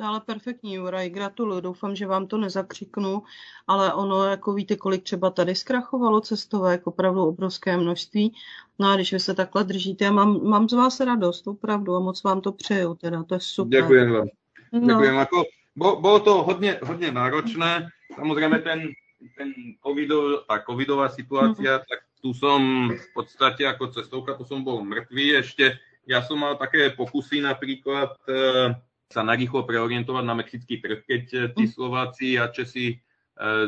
Ale 0.00 0.20
perfektní, 0.20 0.74
Juraj, 0.74 1.10
gratuluju. 1.10 1.60
Doufám, 1.60 1.96
že 1.96 2.06
vám 2.06 2.26
to 2.26 2.38
nezakřiknu, 2.38 3.22
ale 3.66 3.94
ono, 3.94 4.24
jako 4.24 4.52
víte, 4.52 4.76
kolik 4.76 5.02
třeba 5.02 5.30
tady 5.30 5.54
zkrachovalo 5.54 6.20
cestovek, 6.20 6.86
opravdu 6.86 7.22
obrovské 7.22 7.76
množství. 7.76 8.34
No 8.78 8.90
a 8.90 8.94
když 8.94 9.12
vy 9.12 9.20
se 9.20 9.34
takhle 9.34 9.64
držíte, 9.64 10.04
já 10.04 10.12
mám, 10.12 10.44
mám 10.44 10.68
z 10.68 10.72
vás 10.72 11.00
radost, 11.00 11.46
opravdu, 11.46 11.94
a 11.94 12.00
moc 12.00 12.22
vám 12.22 12.40
to 12.40 12.52
přeju, 12.52 12.94
teda, 12.94 13.22
to 13.24 13.34
je 13.34 13.40
super. 13.40 13.80
Ďakujem 13.80 14.12
vám. 14.12 14.28
No. 14.72 14.96
Ďakujem. 14.96 15.16
Ako, 15.20 15.38
bo, 15.76 15.88
bolo 16.00 16.18
to 16.24 16.32
hodne, 16.48 16.80
hodne 16.80 17.12
náročné. 17.12 17.92
Samozrejme, 18.16 18.64
ten, 18.64 18.96
ten 19.36 19.76
covidov, 19.84 20.48
tá 20.48 20.64
covidová 20.64 21.12
situácia, 21.12 21.80
mm. 21.80 21.84
tak 21.84 22.00
tu 22.22 22.32
som 22.32 22.88
v 22.88 23.08
podstate 23.12 23.68
ako 23.68 23.92
cestovka, 23.92 24.38
to 24.38 24.48
som 24.48 24.64
bol 24.64 24.80
mŕtvý. 24.80 25.44
Ešte 25.44 25.76
ja 26.06 26.22
som 26.22 26.42
mal 26.42 26.58
také 26.58 26.90
pokusy 26.94 27.42
napríklad 27.42 28.14
e, 28.26 28.32
sa 29.10 29.22
narýchlo 29.22 29.62
preorientovať 29.62 30.24
na 30.24 30.34
mexický 30.34 30.82
trh, 30.82 31.02
keď 31.06 31.24
e, 31.30 31.40
tí 31.54 31.64
mm. 31.66 31.72
Slováci 31.72 32.26
a 32.38 32.50
Česi 32.50 32.86
e, 32.90 32.96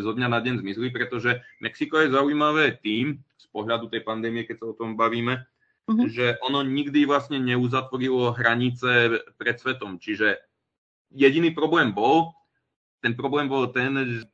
zo 0.02 0.10
dňa 0.14 0.28
na 0.30 0.40
deň 0.42 0.62
zmizli, 0.62 0.90
pretože 0.90 1.38
Mexiko 1.62 2.02
je 2.02 2.14
zaujímavé 2.14 2.78
tým, 2.82 3.22
z 3.38 3.46
pohľadu 3.54 3.86
tej 3.86 4.02
pandémie, 4.02 4.46
keď 4.46 4.56
sa 4.62 4.66
o 4.70 4.78
tom 4.78 4.98
bavíme, 4.98 5.46
mm-hmm. 5.86 6.06
že 6.10 6.26
ono 6.42 6.66
nikdy 6.66 7.06
vlastne 7.06 7.38
neuzatvorilo 7.38 8.34
hranice 8.34 9.22
pred 9.38 9.56
svetom. 9.58 10.02
Čiže 10.02 10.42
jediný 11.14 11.54
problém 11.54 11.94
bol, 11.94 12.34
ten 13.00 13.14
problém 13.14 13.46
bol 13.46 13.70
ten, 13.70 13.94
že 13.94 14.26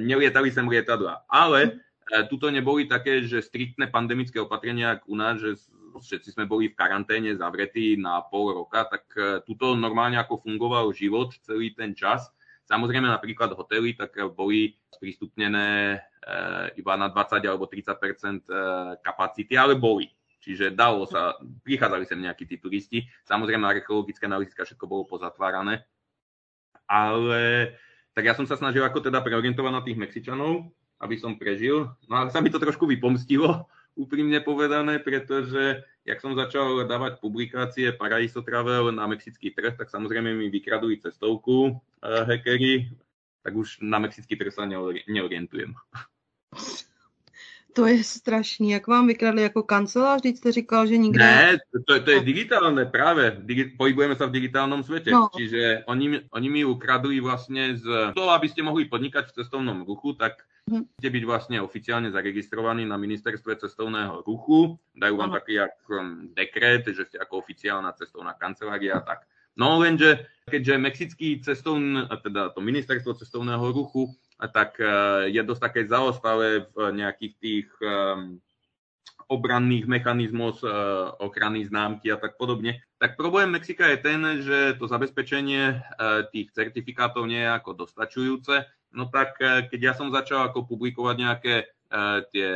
nelietali 0.00 0.48
sem 0.48 0.64
lietadla. 0.66 1.26
Ale 1.28 1.82
E, 2.10 2.26
tuto 2.26 2.50
neboli 2.50 2.90
také, 2.90 3.22
že 3.22 3.40
striktné 3.40 3.86
pandemické 3.86 4.42
opatrenia, 4.42 4.98
ako 4.98 5.04
u 5.06 5.16
nás, 5.16 5.38
že 5.38 5.54
všetci 5.92 6.34
sme 6.34 6.44
boli 6.44 6.72
v 6.72 6.78
karanténe 6.78 7.30
zavretí 7.32 7.94
na 7.94 8.20
pol 8.26 8.52
roka, 8.52 8.84
tak 8.84 9.04
e, 9.14 9.38
tuto 9.46 9.78
normálne 9.78 10.18
ako 10.18 10.42
fungoval 10.42 10.90
život 10.90 11.32
celý 11.46 11.70
ten 11.72 11.94
čas. 11.94 12.26
Samozrejme 12.66 13.06
napríklad 13.06 13.54
hotely 13.54 13.94
tak 13.94 14.12
boli 14.34 14.74
sprístupnené 14.90 15.94
e, 15.94 15.98
iba 16.76 16.98
na 16.98 17.06
20 17.06 17.38
alebo 17.46 17.70
30% 17.70 19.00
kapacity, 19.00 19.54
ale 19.54 19.78
boli. 19.78 20.10
Čiže 20.42 20.74
dalo 20.74 21.06
sa, 21.06 21.38
prichádzali 21.62 22.02
sem 22.02 22.18
nejakí 22.18 22.50
tí 22.50 22.58
turisti. 22.58 23.06
Samozrejme 23.30 23.62
archeologické 23.62 24.26
naleziska 24.26 24.66
všetko 24.66 24.90
bolo 24.90 25.06
pozatvárané. 25.06 25.86
Ale 26.92 27.72
tak 28.12 28.28
ja 28.28 28.36
som 28.36 28.44
sa 28.44 28.60
snažil 28.60 28.84
ako 28.84 29.00
teda 29.00 29.24
preorientovať 29.24 29.72
na 29.72 29.80
tých 29.80 29.96
Mexičanov 29.96 30.68
aby 31.02 31.18
som 31.18 31.34
prežil. 31.34 31.90
No 32.06 32.14
ale 32.14 32.30
sa 32.30 32.38
mi 32.38 32.48
to 32.48 32.62
trošku 32.62 32.86
vypomstilo, 32.86 33.66
úprimne 34.02 34.38
povedané, 34.40 35.02
pretože 35.02 35.82
jak 36.06 36.18
som 36.22 36.38
začal 36.38 36.86
dávať 36.86 37.18
publikácie 37.18 37.92
Paraiso 37.92 38.40
Travel 38.40 38.94
na 38.94 39.04
mexický 39.10 39.50
trh, 39.50 39.76
tak 39.76 39.90
samozrejme 39.90 40.32
mi 40.32 40.48
vykradujú 40.48 41.02
cestovku 41.02 41.76
uh, 41.76 42.22
hackery, 42.24 42.88
tak 43.42 43.52
už 43.52 43.82
na 43.82 43.98
mexický 43.98 44.38
trh 44.38 44.54
sa 44.54 44.64
neorientujem. 44.64 45.74
To 47.72 47.86
je 47.86 48.04
strašný. 48.04 48.70
Jak 48.70 48.86
vám 48.86 49.06
vykradli 49.06 49.42
jako 49.42 49.62
kancelář? 49.62 50.20
Vždyť 50.20 50.36
jste 50.36 50.52
říkal, 50.52 50.86
že 50.86 50.96
nikdy... 50.96 51.18
Ne, 51.18 51.58
to, 51.88 52.00
to 52.00 52.10
je 52.10 52.20
digitálne 52.20 52.84
práve. 52.84 53.36
Digi- 53.44 53.76
pohybujeme 53.76 54.16
sa 54.16 54.26
v 54.28 54.36
digitálnom 54.36 54.84
svete. 54.84 55.10
No. 55.10 55.32
Čiže 55.32 55.88
oni, 55.88 56.20
oni 56.32 56.48
mi 56.50 56.62
ukradli 56.64 57.20
vlastne 57.20 57.76
z 57.76 58.12
toho, 58.12 58.30
aby 58.30 58.48
ste 58.48 58.60
mohli 58.60 58.84
podnikať 58.84 59.32
v 59.32 59.36
cestovnom 59.40 59.88
ruchu, 59.88 60.12
tak 60.12 60.44
Mhm. 60.70 60.94
Musíte 60.94 61.10
byť 61.10 61.24
vlastne 61.26 61.58
oficiálne 61.58 62.08
zaregistrovaní 62.14 62.86
na 62.86 62.94
ministerstve 62.94 63.58
cestovného 63.58 64.22
ruchu, 64.22 64.78
dajú 64.94 65.14
vám 65.18 65.34
Aha. 65.34 65.38
taký 65.42 65.58
ako 65.58 65.90
um, 65.90 66.30
dekret, 66.30 66.86
že 66.86 67.02
ste 67.02 67.18
ako 67.18 67.42
oficiálna 67.42 67.90
cestovná 67.98 68.38
kancelária 68.38 68.94
a 68.94 69.02
tak. 69.02 69.26
No 69.58 69.82
lenže, 69.82 70.22
keďže 70.46 70.78
mexický 70.78 71.42
cestovný, 71.42 72.06
teda 72.24 72.54
to 72.54 72.62
ministerstvo 72.62 73.18
cestovného 73.18 73.74
ruchu, 73.74 74.14
tak 74.48 74.78
uh, 74.80 75.26
je 75.30 75.42
dosť 75.42 75.62
také 75.62 75.80
zaostalé 75.86 76.66
v 76.74 76.76
nejakých 76.98 77.34
tých 77.38 77.68
um, 77.78 78.40
obranných 79.30 79.86
mechanizmov, 79.86 80.58
uh, 80.62 81.14
ochrany 81.22 81.62
známky 81.66 82.10
a 82.10 82.18
tak 82.18 82.34
podobne. 82.34 82.82
Tak 82.98 83.14
problém 83.14 83.50
Mexika 83.50 83.86
je 83.90 83.98
ten, 83.98 84.20
že 84.42 84.78
to 84.78 84.86
zabezpečenie 84.86 85.82
tých 86.30 86.54
certifikátov 86.54 87.26
nie 87.26 87.42
je 87.42 87.50
ako 87.50 87.70
dostačujúce 87.74 88.62
No 88.92 89.08
tak 89.08 89.40
keď 89.40 89.80
ja 89.80 89.92
som 89.96 90.12
začal 90.12 90.52
ako 90.52 90.68
publikovať 90.68 91.16
nejaké 91.16 91.54
tie 92.32 92.50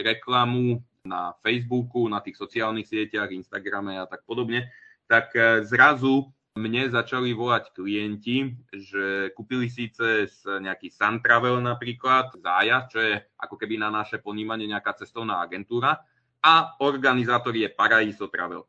reklamu 0.00 0.80
na 1.04 1.32
Facebooku, 1.44 2.08
na 2.08 2.20
tých 2.20 2.36
sociálnych 2.36 2.88
sieťach, 2.88 3.32
Instagrame 3.32 4.00
a 4.00 4.08
tak 4.08 4.24
podobne, 4.24 4.68
tak 5.08 5.32
zrazu 5.64 6.28
mne 6.58 6.90
začali 6.90 7.30
volať 7.30 7.70
klienti, 7.70 8.50
že 8.74 9.30
kúpili 9.38 9.70
síce 9.70 10.26
nejaký 10.42 10.90
Sun 10.90 11.22
Travel 11.22 11.62
napríklad, 11.62 12.34
zájazd, 12.34 12.86
čo 12.90 12.98
je 12.98 13.14
ako 13.38 13.54
keby 13.54 13.78
na 13.78 13.94
naše 13.94 14.18
ponímanie 14.18 14.66
nejaká 14.66 14.98
cestovná 14.98 15.38
agentúra, 15.38 16.02
a 16.42 16.74
organizátor 16.82 17.54
je 17.54 17.70
Paraiso 17.70 18.26
Travel 18.26 18.66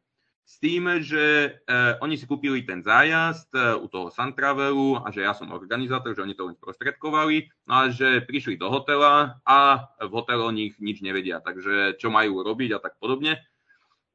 s 0.50 0.58
tým, 0.58 0.89
že 1.05 1.62
uh, 1.69 2.01
oni 2.01 2.17
si 2.17 2.25
kúpili 2.25 2.65
ten 2.65 2.81
zájazd 2.81 3.53
uh, 3.53 3.77
u 3.77 3.86
toho 3.86 4.10
Sun 4.10 4.34
Travelu 4.34 4.98
a 4.98 5.13
že 5.13 5.22
ja 5.22 5.38
som 5.38 5.53
organizátor, 5.53 6.17
že 6.17 6.25
oni 6.25 6.34
to 6.34 6.50
len 6.50 6.58
sprostredkovali, 6.58 7.69
no 7.69 7.74
a 7.77 7.93
že 7.93 8.25
prišli 8.25 8.58
do 8.58 8.65
hotela 8.65 9.38
a 9.46 9.86
v 10.01 10.10
hotele 10.10 10.41
o 10.41 10.50
nich 10.50 10.74
nič 10.81 11.05
nevedia, 11.05 11.38
takže 11.38 12.01
čo 12.01 12.10
majú 12.10 12.41
robiť 12.41 12.69
a 12.74 12.81
tak 12.81 12.98
podobne. 12.98 13.38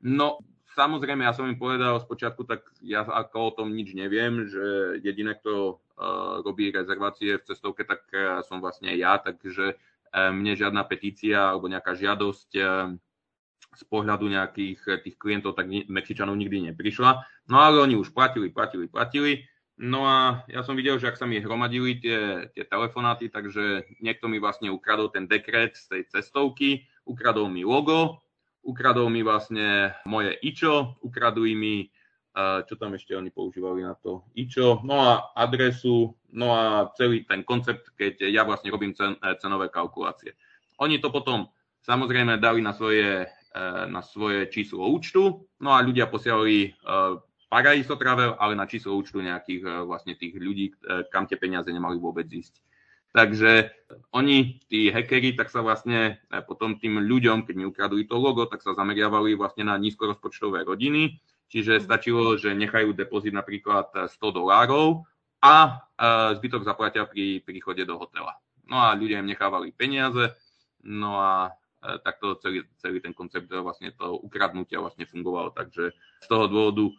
No, 0.03 0.43
samozrejme, 0.75 1.25
ja 1.25 1.33
som 1.33 1.47
im 1.47 1.57
povedal 1.57 2.03
spočiatku, 2.03 2.45
tak 2.45 2.67
ja 2.83 3.07
ako 3.07 3.39
o 3.39 3.55
tom 3.63 3.69
nič 3.73 3.95
neviem, 3.95 4.45
že 4.47 4.99
jediné, 5.01 5.39
kto 5.39 5.79
uh, 5.79 6.43
robí 6.43 6.75
rezervácie 6.75 7.39
v 7.39 7.47
cestovke, 7.47 7.87
tak 7.87 8.05
uh, 8.13 8.43
som 8.43 8.59
vlastne 8.59 8.93
ja, 8.95 9.17
takže 9.23 9.75
uh, 9.75 10.31
mne 10.35 10.59
žiadna 10.59 10.83
petícia 10.87 11.55
alebo 11.55 11.67
nejaká 11.71 11.95
žiadosť 11.99 12.51
z 13.75 13.83
pohľadu 13.91 14.31
nejakých 14.31 15.03
tých 15.03 15.17
klientov, 15.19 15.59
tak 15.59 15.67
Mexičanov 15.67 16.39
nikdy 16.39 16.71
neprišla. 16.71 17.27
No 17.51 17.59
ale 17.59 17.83
oni 17.83 17.99
už 17.99 18.15
platili, 18.15 18.47
platili, 18.47 18.87
platili. 18.87 19.51
No 19.75 20.07
a 20.07 20.47
ja 20.47 20.63
som 20.63 20.79
videl, 20.79 21.03
že 21.03 21.11
ak 21.11 21.19
sa 21.19 21.27
mi 21.27 21.43
hromadili 21.43 21.99
tie, 21.99 22.47
tie 22.55 22.63
telefonáty, 22.63 23.27
takže 23.27 23.91
niekto 23.99 24.31
mi 24.31 24.39
vlastne 24.39 24.71
ukradol 24.71 25.11
ten 25.11 25.27
dekret 25.27 25.75
z 25.75 25.91
tej 25.91 26.03
cestovky, 26.15 26.87
ukradol 27.03 27.51
mi 27.51 27.67
logo, 27.67 28.23
ukradol 28.65 29.13
mi 29.13 29.21
vlastne 29.21 29.95
moje 30.09 30.35
ičo, 30.41 30.97
ukradli 31.05 31.53
mi, 31.55 31.77
čo 32.67 32.75
tam 32.75 32.99
ešte 32.99 33.15
oni 33.15 33.31
používali 33.31 33.87
na 33.87 33.95
to 33.95 34.27
ičo, 34.35 34.83
no 34.83 35.07
a 35.07 35.31
adresu, 35.39 36.11
no 36.35 36.51
a 36.51 36.91
celý 36.99 37.23
ten 37.23 37.47
koncept, 37.47 37.95
keď 37.95 38.27
ja 38.27 38.43
vlastne 38.43 38.75
robím 38.75 38.91
cen, 38.91 39.15
eh, 39.23 39.39
cenové 39.39 39.71
kalkulácie. 39.71 40.35
Oni 40.83 40.99
to 40.99 41.15
potom 41.15 41.47
samozrejme 41.87 42.43
dali 42.43 42.59
na 42.59 42.75
svoje 42.75 43.31
Eh, 43.55 43.87
na 43.87 44.03
svoje 44.03 44.51
číslo 44.51 44.83
účtu, 44.91 45.47
no 45.63 45.71
a 45.71 45.79
ľudia 45.79 46.11
posielali 46.11 46.75
eh, 46.75 47.13
Paraiso 47.47 47.95
Travel, 47.95 48.35
ale 48.35 48.59
na 48.59 48.67
číslo 48.67 48.99
účtu 48.99 49.23
nejakých 49.23 49.87
vlastne 49.87 50.19
tých 50.19 50.35
ľudí, 50.35 50.75
kam 51.15 51.31
tie 51.31 51.39
peniaze 51.39 51.71
nemali 51.71 52.03
vôbec 52.03 52.27
ísť. 52.27 52.59
Takže 53.15 53.71
oni, 54.11 54.59
tí 54.67 54.91
hackeri, 54.91 55.39
tak 55.39 55.47
sa 55.47 55.63
vlastne 55.63 56.19
potom 56.51 56.75
tým 56.83 56.99
ľuďom, 56.99 57.47
keď 57.47 57.55
mi 57.55 57.63
ukradli 57.63 58.11
to 58.11 58.19
logo, 58.19 58.43
tak 58.51 58.59
sa 58.59 58.75
zameriavali 58.75 59.39
vlastne 59.39 59.71
na 59.71 59.79
nízkorozpočtové 59.79 60.67
rodiny, 60.67 61.23
čiže 61.47 61.79
stačilo, 61.79 62.35
že 62.35 62.59
nechajú 62.59 62.91
depozit 62.91 63.31
napríklad 63.31 64.11
100 64.11 64.19
dolárov 64.19 65.07
a 65.39 65.87
zbytok 66.35 66.67
zaplatia 66.67 67.07
pri 67.07 67.39
príchode 67.47 67.87
do 67.87 67.95
hotela. 68.03 68.35
No 68.67 68.83
a 68.83 68.99
ľudia 68.99 69.23
im 69.23 69.31
nechávali 69.31 69.71
peniaze, 69.71 70.35
no 70.83 71.23
a 71.23 71.55
takto 72.03 72.35
celý, 72.43 72.67
celý 72.83 72.99
ten 72.99 73.15
koncept 73.15 73.47
vlastne 73.47 73.95
toho 73.95 74.19
ukradnutia 74.27 74.83
vlastne 74.83 75.07
fungoval. 75.07 75.55
Takže 75.55 75.95
z 75.95 76.27
toho 76.27 76.51
dôvodu 76.51 76.91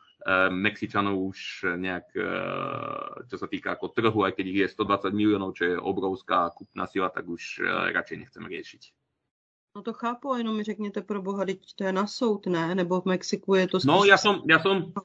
Mexičanov 0.50 1.22
už 1.22 1.70
nejak, 1.78 2.10
čo 3.30 3.36
sa 3.38 3.46
týka 3.46 3.78
ako 3.78 3.94
trhu, 3.94 4.26
aj 4.26 4.34
keď 4.34 4.46
ich 4.50 4.60
je 4.66 4.74
120 4.74 5.14
miliónov, 5.14 5.54
čo 5.54 5.64
je 5.70 5.76
obrovská 5.78 6.50
kupná 6.50 6.90
sila, 6.90 7.14
tak 7.14 7.30
už 7.30 7.62
radšej 7.94 8.18
nechcem 8.26 8.42
riešiť. 8.42 8.84
No 9.78 9.86
to 9.86 9.94
chápu, 9.94 10.32
a 10.34 10.38
jenom 10.38 10.58
mi 10.58 10.64
řekněte 10.64 11.02
pro 11.02 11.22
boha, 11.22 11.46
teď 11.46 11.60
to 11.76 11.84
je 11.84 11.92
na 11.94 12.08
soud, 12.08 12.48
ne? 12.48 12.76
Nebo 12.76 13.02
v 13.02 13.06
Mexiku 13.06 13.56
je 13.56 13.68
to... 13.68 13.80
Spíš... 13.80 13.88
No 13.88 14.02
ja 14.02 14.18
som, 14.18 14.42
ja 14.50 14.58
som, 14.58 14.96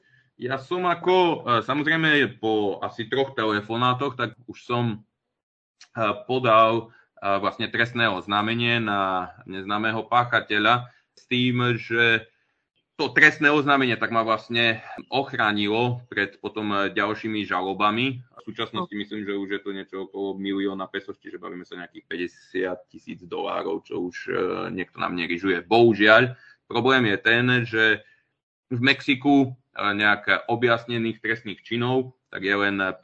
ja 0.41 0.57
som 0.57 0.81
ako, 0.89 1.45
samozrejme 1.61 2.39
po 2.41 2.79
asi 2.81 3.05
troch 3.05 3.37
telefonátoch, 3.37 4.17
tak 4.17 4.33
už 4.47 4.57
som 4.63 5.05
podal 6.25 6.89
vlastne 7.21 7.69
trestné 7.69 8.09
oznámenie 8.09 8.79
na 8.81 9.29
neznámeho 9.45 10.07
páchateľa 10.09 10.89
s 11.13 11.29
tým, 11.29 11.77
že 11.77 12.30
to 12.99 13.09
trestné 13.11 13.49
oznámenie 13.49 13.97
tak 13.97 14.13
ma 14.13 14.21
vlastne 14.21 14.83
ochránilo 15.09 16.05
pred 16.11 16.37
potom 16.37 16.91
ďalšími 16.91 17.47
žalobami. 17.47 18.21
V 18.41 18.43
súčasnosti 18.51 18.93
myslím, 18.93 19.25
že 19.25 19.37
už 19.37 19.49
je 19.53 19.61
to 19.61 19.71
niečo 19.73 19.97
okolo 20.09 20.37
milióna 20.37 20.89
pesos, 20.89 21.17
čiže 21.21 21.37
bavíme 21.37 21.65
sa 21.65 21.77
nejakých 21.77 22.05
50 22.65 22.91
tisíc 22.91 23.19
dolárov, 23.25 23.85
čo 23.85 24.01
už 24.09 24.15
e, 24.27 24.31
niekto 24.73 24.97
nám 24.97 25.13
nerižuje. 25.13 25.65
Bohužiaľ, 25.69 26.33
problém 26.65 27.05
je 27.09 27.17
ten, 27.21 27.45
že 27.65 27.83
v 28.73 28.79
Mexiku 28.81 29.35
e, 29.45 29.49
nejak 29.77 30.49
objasnených 30.49 31.21
trestných 31.21 31.61
činov 31.61 32.17
tak 32.31 32.47
je 32.47 32.55
len 32.55 32.79
5%. 32.79 32.97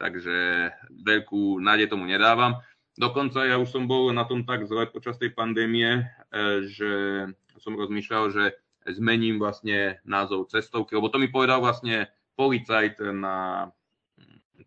Takže 0.00 0.36
veľkú 0.90 1.62
nádej 1.62 1.92
tomu 1.92 2.08
nedávam. 2.10 2.58
Dokonca 2.98 3.46
ja 3.46 3.60
už 3.60 3.70
som 3.70 3.84
bol 3.86 4.10
na 4.10 4.26
tom 4.26 4.42
tak 4.42 4.66
zle 4.66 4.86
počas 4.90 5.18
tej 5.18 5.34
pandémie, 5.34 6.06
že 6.66 6.90
som 7.58 7.74
rozmýšľal, 7.78 8.24
že 8.30 8.44
zmením 8.92 9.40
vlastne 9.40 9.98
názov 10.04 10.52
cestovky, 10.52 10.92
lebo 10.92 11.08
to 11.08 11.16
mi 11.16 11.32
povedal 11.32 11.64
vlastne 11.64 12.12
policajt 12.36 13.00
na, 13.16 13.70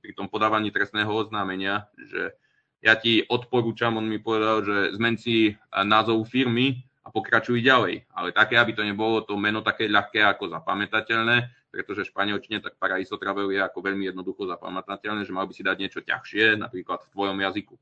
pri 0.01 0.11
tom 0.17 0.31
podávaní 0.31 0.73
trestného 0.73 1.09
oznámenia, 1.11 1.91
že 1.99 2.33
ja 2.81 2.97
ti 2.97 3.25
odporúčam, 3.25 3.97
on 3.97 4.05
mi 4.05 4.21
povedal, 4.21 4.61
že 4.63 4.95
zmen 4.97 5.17
si 5.17 5.53
názov 5.73 6.29
firmy 6.29 6.85
a 7.05 7.09
pokračuj 7.09 7.61
ďalej. 7.61 8.05
Ale 8.13 8.29
také, 8.33 8.57
aby 8.57 8.73
to 8.73 8.85
nebolo 8.85 9.25
to 9.25 9.33
meno 9.35 9.65
také 9.65 9.89
ľahké 9.89 10.21
ako 10.21 10.53
zapamätateľné, 10.53 11.69
pretože 11.73 12.05
v 12.05 12.11
španielčine 12.13 12.61
tak 12.61 12.77
Paraiso 12.77 13.17
Travel 13.17 13.49
je 13.53 13.61
ako 13.61 13.81
veľmi 13.81 14.09
jednoducho 14.09 14.45
zapamätateľné, 14.47 15.25
že 15.25 15.35
mal 15.35 15.49
by 15.49 15.53
si 15.53 15.65
dať 15.65 15.77
niečo 15.77 15.99
ťažšie, 16.05 16.57
napríklad 16.61 17.05
v 17.05 17.11
tvojom 17.13 17.37
jazyku 17.41 17.75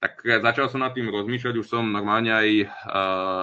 tak 0.00 0.24
začal 0.24 0.72
som 0.72 0.80
nad 0.80 0.96
tým 0.96 1.12
rozmýšľať, 1.12 1.54
už 1.60 1.68
som 1.68 1.84
normálne 1.84 2.32
aj 2.32 2.48
uh, 2.64 2.68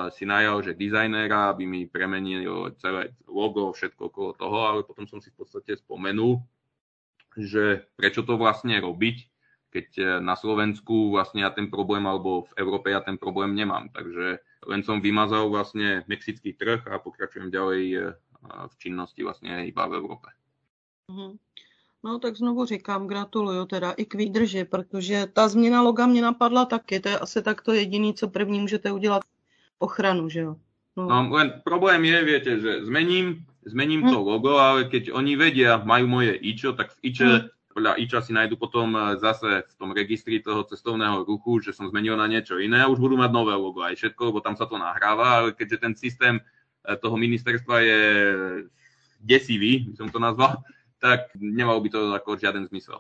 si 0.10 0.26
najal, 0.26 0.66
že 0.66 0.74
dizajnéra, 0.74 1.54
aby 1.54 1.70
mi 1.70 1.86
premenil 1.86 2.74
celé 2.82 3.14
logo, 3.30 3.70
všetko 3.70 4.10
okolo 4.10 4.30
toho, 4.34 4.60
ale 4.66 4.80
potom 4.82 5.06
som 5.06 5.22
si 5.22 5.30
v 5.30 5.46
podstate 5.46 5.78
spomenul, 5.78 6.42
že 7.38 7.86
prečo 7.94 8.26
to 8.26 8.42
vlastne 8.42 8.74
robiť, 8.82 9.18
keď 9.70 9.88
e, 10.00 10.04
na 10.26 10.34
Slovensku 10.34 11.14
vlastne 11.14 11.46
ja 11.46 11.54
ten 11.54 11.70
problém, 11.70 12.02
alebo 12.10 12.50
v 12.50 12.52
Európe 12.58 12.90
ja 12.90 13.06
ten 13.06 13.20
problém 13.22 13.54
nemám. 13.54 13.94
Takže 13.94 14.42
len 14.66 14.82
som 14.82 15.04
vymazal 15.04 15.54
vlastne 15.54 16.02
mexický 16.10 16.58
trh 16.58 16.82
a 16.90 16.98
pokračujem 16.98 17.54
ďalej 17.54 17.84
e, 17.94 17.98
v 18.48 18.74
činnosti 18.82 19.22
vlastne 19.22 19.70
iba 19.70 19.86
v 19.86 19.94
Európe. 20.02 20.34
Mm-hmm. 21.14 21.32
No 22.04 22.20
tak 22.20 22.36
znovu 22.36 22.66
říkám, 22.66 23.08
gratuluju 23.08 23.66
teda 23.66 23.92
i 23.92 24.06
k 24.06 24.16
výdrži, 24.16 24.66
protože 24.66 25.28
ta 25.34 25.48
změna 25.48 25.82
loga 25.82 26.08
mě 26.08 26.22
napadla 26.22 26.66
taky. 26.66 27.00
To 27.00 27.10
je 27.10 27.20
asi 27.20 27.42
takto 27.42 27.74
jediný, 27.74 28.14
co 28.14 28.28
první 28.28 28.60
můžete 28.60 28.92
udělat 28.92 29.22
ochranu, 29.80 30.30
že 30.30 30.40
jo? 30.40 30.56
No. 30.98 31.06
no 31.10 31.30
len 31.30 31.62
problém 31.64 32.06
je, 32.06 32.24
viete, 32.26 32.60
že 32.60 32.86
zmením, 32.86 33.46
zmením 33.66 34.02
hm. 34.02 34.10
to 34.10 34.18
logo, 34.22 34.58
ale 34.58 34.90
keď 34.90 35.14
oni 35.14 35.38
vedia, 35.38 35.78
majú 35.78 36.10
moje 36.10 36.34
ičo, 36.34 36.74
tak 36.74 36.98
v 36.98 37.14
iče, 37.14 37.26
hm. 37.26 37.46
podľa 37.78 37.94
iča 38.02 38.20
si 38.26 38.34
nájdu 38.34 38.58
potom 38.58 38.98
e, 38.98 39.22
zase 39.22 39.62
v 39.70 39.74
tom 39.78 39.94
registri 39.94 40.42
toho 40.42 40.66
cestovného 40.66 41.22
ruchu, 41.22 41.62
že 41.62 41.78
som 41.78 41.86
zmenil 41.86 42.18
na 42.18 42.26
niečo 42.26 42.58
iné 42.58 42.82
a 42.82 42.90
už 42.90 42.98
budú 42.98 43.14
mať 43.14 43.30
nové 43.30 43.54
logo 43.54 43.86
aj 43.86 43.94
všetko, 43.94 44.34
lebo 44.34 44.42
tam 44.42 44.58
sa 44.58 44.66
to 44.66 44.82
nahráva, 44.82 45.46
ale 45.46 45.50
keďže 45.54 45.78
ten 45.78 45.94
systém 45.94 46.42
e, 46.42 46.42
toho 46.98 47.14
ministerstva 47.14 47.76
je 47.86 48.02
desivý, 49.22 49.86
by 49.94 49.96
som 50.02 50.10
to 50.10 50.18
nazval, 50.18 50.66
tak 51.00 51.20
nemal 51.36 51.82
by 51.82 51.90
to 51.90 52.14
jako 52.14 52.38
žiaden 52.38 52.68
zmysel. 52.68 53.00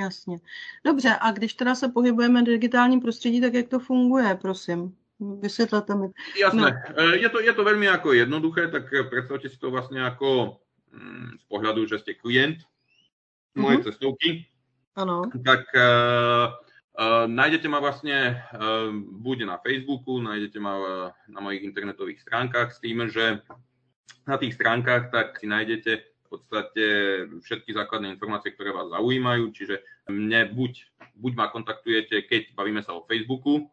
Jasně. 0.00 0.38
Dobře, 0.86 1.16
a 1.20 1.32
když 1.32 1.54
teda 1.54 1.74
se 1.74 1.88
pohybujeme 1.88 2.42
v 2.42 2.46
digitálním 2.46 3.00
prostředí, 3.00 3.40
tak 3.40 3.54
jak 3.54 3.68
to 3.68 3.78
funguje, 3.78 4.38
prosím? 4.40 4.96
Vysvětlete 5.40 5.94
mi. 5.94 6.06
Jasné. 6.40 6.62
No. 6.62 7.02
E, 7.02 7.16
je, 7.16 7.28
to, 7.28 7.40
je 7.40 7.52
to 7.52 7.66
veľmi 7.66 7.90
ako 7.90 8.14
jednoduché, 8.14 8.70
tak 8.70 8.86
predstavte 9.10 9.50
si 9.50 9.58
to 9.58 9.74
vlastne 9.74 9.98
ako 9.98 10.62
mm, 10.94 11.42
z 11.42 11.44
pohľadu, 11.50 11.90
že 11.90 11.98
ste 11.98 12.14
klient 12.14 12.62
mojej 13.58 13.82
uh-huh. 13.82 13.86
cestovky. 13.90 14.46
Ano. 14.94 15.26
Tak 15.42 15.66
uh, 15.74 16.54
uh, 16.94 17.26
nájdete 17.26 17.66
ma 17.66 17.82
vlastne 17.82 18.38
uh, 18.54 18.94
buď 18.94 19.50
na 19.50 19.58
Facebooku, 19.58 20.22
nájdete 20.22 20.58
ma 20.62 20.74
uh, 20.78 20.86
na 21.26 21.42
mojich 21.42 21.66
internetových 21.66 22.22
stránkach 22.22 22.70
s 22.70 22.78
tým, 22.78 23.10
že 23.10 23.42
na 24.22 24.38
tých 24.38 24.54
stránkach 24.54 25.10
tak 25.10 25.34
si 25.42 25.50
nájdete 25.50 25.98
v 26.28 26.36
podstate 26.36 26.84
všetky 27.40 27.72
základné 27.72 28.12
informácie, 28.12 28.52
ktoré 28.52 28.76
vás 28.76 28.92
zaujímajú, 28.92 29.48
čiže 29.56 29.80
mne 30.12 30.52
buď, 30.52 30.72
buď 31.16 31.32
ma 31.32 31.48
kontaktujete, 31.48 32.28
keď 32.28 32.52
bavíme 32.52 32.84
sa 32.84 32.92
o 32.92 33.08
Facebooku, 33.08 33.64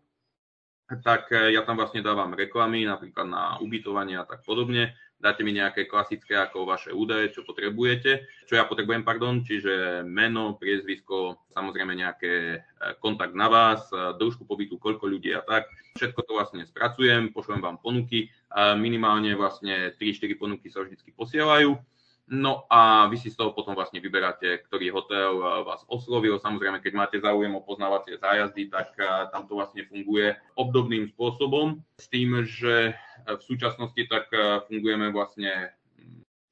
tak 1.04 1.34
ja 1.34 1.66
tam 1.68 1.82
vlastne 1.82 2.06
dávam 2.06 2.32
reklamy, 2.32 2.88
napríklad 2.88 3.28
na 3.28 3.44
ubytovanie 3.60 4.16
a 4.16 4.24
tak 4.24 4.46
podobne. 4.48 4.96
Dáte 5.16 5.42
mi 5.42 5.56
nejaké 5.56 5.88
klasické 5.90 6.38
ako 6.38 6.68
vaše 6.68 6.92
údaje, 6.92 7.32
čo 7.34 7.48
potrebujete, 7.48 8.28
čo 8.46 8.60
ja 8.60 8.68
potrebujem, 8.68 9.02
pardon, 9.02 9.42
čiže 9.42 10.04
meno, 10.04 10.60
priezvisko, 10.60 11.40
samozrejme 11.56 11.96
nejaké 11.96 12.34
e, 12.36 12.58
kontakt 13.00 13.32
na 13.34 13.48
vás, 13.48 13.88
e, 13.90 14.14
dĺžku 14.20 14.44
pobytu, 14.44 14.76
koľko 14.76 15.08
ľudí 15.08 15.34
a 15.34 15.42
tak. 15.42 15.72
Všetko 15.96 16.20
to 16.28 16.32
vlastne 16.36 16.62
spracujem, 16.68 17.32
pošlem 17.32 17.64
vám 17.64 17.80
ponuky, 17.80 18.28
minimálne 18.76 19.32
vlastne 19.40 19.96
3-4 19.96 20.36
ponuky 20.36 20.68
sa 20.68 20.84
vždy 20.84 21.00
posielajú 21.16 21.80
No 22.26 22.66
a 22.74 23.06
vy 23.06 23.22
si 23.22 23.30
z 23.30 23.38
toho 23.38 23.54
potom 23.54 23.78
vlastne 23.78 24.02
vyberáte, 24.02 24.66
ktorý 24.66 24.90
hotel 24.98 25.38
vás 25.62 25.86
oslovil. 25.86 26.42
Samozrejme, 26.42 26.82
keď 26.82 26.94
máte 26.98 27.18
záujem 27.22 27.54
o 27.54 27.62
poznávacie 27.62 28.18
zájazdy, 28.18 28.74
tak 28.74 28.98
tam 29.30 29.46
to 29.46 29.54
vlastne 29.54 29.86
funguje 29.86 30.34
obdobným 30.58 31.06
spôsobom 31.14 31.86
s 32.02 32.10
tým, 32.10 32.42
že 32.50 32.98
v 33.30 33.42
súčasnosti 33.46 34.02
tak 34.10 34.34
fungujeme 34.66 35.14
vlastne, 35.14 35.70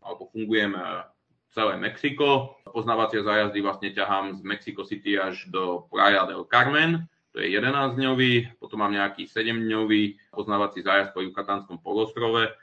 alebo 0.05 0.29
fungujeme 0.29 1.09
celé 1.49 1.73
Mexiko. 1.81 2.61
Poznávacie 2.69 3.25
zájazdy 3.25 3.57
vlastne 3.65 3.89
ťahám 3.97 4.37
z 4.37 4.41
Mexico 4.45 4.85
City 4.85 5.17
až 5.17 5.49
do 5.49 5.89
Playa 5.89 6.29
del 6.29 6.45
Carmen, 6.45 7.09
to 7.33 7.41
je 7.41 7.49
11-dňový, 7.49 8.61
potom 8.61 8.85
mám 8.85 8.93
nejaký 8.93 9.25
7-dňový 9.25 10.37
poznávací 10.37 10.85
zájazd 10.85 11.17
po 11.17 11.25
Yucatánskom 11.25 11.81
polostrove, 11.81 12.53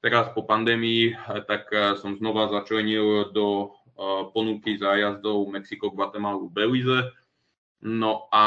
teraz 0.00 0.30
po 0.32 0.44
pandémii, 0.44 1.12
eh, 1.12 1.42
tak 1.44 1.68
eh, 1.72 1.96
som 1.98 2.16
znova 2.16 2.48
začlenil 2.52 3.32
do 3.32 3.72
eh, 3.96 4.22
ponuky 4.32 4.76
zájazdov 4.76 5.48
Mexiko, 5.50 5.92
Guatemala, 5.92 6.40
Belize. 6.50 7.12
No 7.84 8.26
a 8.32 8.44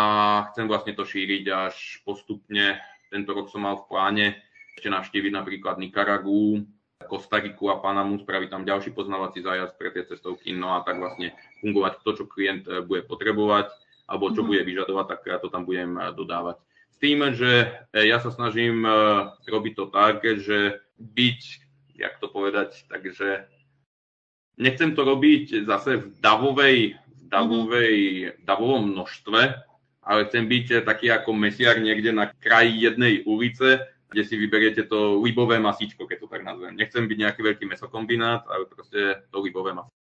chcem 0.52 0.66
vlastne 0.66 0.98
to 0.98 1.06
šíriť 1.06 1.46
až 1.54 1.76
postupne. 2.02 2.82
Tento 3.14 3.32
rok 3.32 3.48
som 3.54 3.64
mal 3.64 3.78
v 3.78 3.88
pláne 3.88 4.26
ešte 4.74 4.90
navštíviť 4.90 5.32
napríklad 5.32 5.78
Nikaragu, 5.78 6.66
Kostariku 7.06 7.72
a 7.72 7.80
Panamu, 7.80 8.20
spraviť 8.20 8.50
tam 8.52 8.68
ďalší 8.68 8.92
poznávací 8.92 9.40
zájazd 9.40 9.80
pre 9.80 9.94
tie 9.96 10.04
cestovky, 10.04 10.52
no 10.52 10.76
a 10.76 10.84
tak 10.84 11.00
vlastne 11.00 11.32
fungovať 11.64 12.04
to, 12.04 12.12
čo 12.20 12.26
klient 12.28 12.68
bude 12.90 13.08
potrebovať, 13.08 13.72
alebo 14.10 14.34
čo 14.34 14.44
mm-hmm. 14.44 14.50
bude 14.50 14.62
vyžadovať, 14.68 15.06
tak 15.08 15.20
ja 15.30 15.38
to 15.40 15.48
tam 15.48 15.64
budem 15.64 15.96
dodávať 16.18 16.60
tým, 17.00 17.34
že 17.34 17.72
e, 17.96 18.06
ja 18.06 18.20
sa 18.20 18.30
snažím 18.30 18.84
e, 18.84 18.92
robiť 19.48 19.74
to 19.76 19.86
tak, 19.88 20.22
že 20.24 20.84
byť, 21.00 21.42
jak 21.96 22.20
to 22.20 22.28
povedať, 22.28 22.86
takže 22.92 23.48
nechcem 24.60 24.92
to 24.94 25.08
robiť 25.08 25.64
zase 25.64 25.98
v 26.04 26.08
davovej, 26.20 26.78
v 27.00 27.24
davovej, 27.32 27.98
mm-hmm. 27.98 28.44
davovom 28.44 28.84
množstve, 28.92 29.42
ale 30.04 30.26
chcem 30.28 30.46
byť 30.48 30.84
taký 30.84 31.08
ako 31.12 31.32
mesiar 31.34 31.80
niekde 31.80 32.12
na 32.12 32.28
kraji 32.28 32.92
jednej 32.92 33.24
ulice, 33.24 33.88
kde 34.10 34.24
si 34.26 34.36
vyberiete 34.36 34.84
to 34.90 35.22
libové 35.22 35.62
masíčko, 35.62 36.10
keď 36.10 36.18
to 36.20 36.28
tak 36.28 36.42
nazvem. 36.42 36.76
Nechcem 36.76 37.06
byť 37.06 37.18
nejaký 37.18 37.42
veľký 37.46 37.66
mesokombinát, 37.70 38.44
ale 38.50 38.66
proste 38.66 39.22
to 39.30 39.38
libové 39.40 39.72
masíčko. 39.72 40.00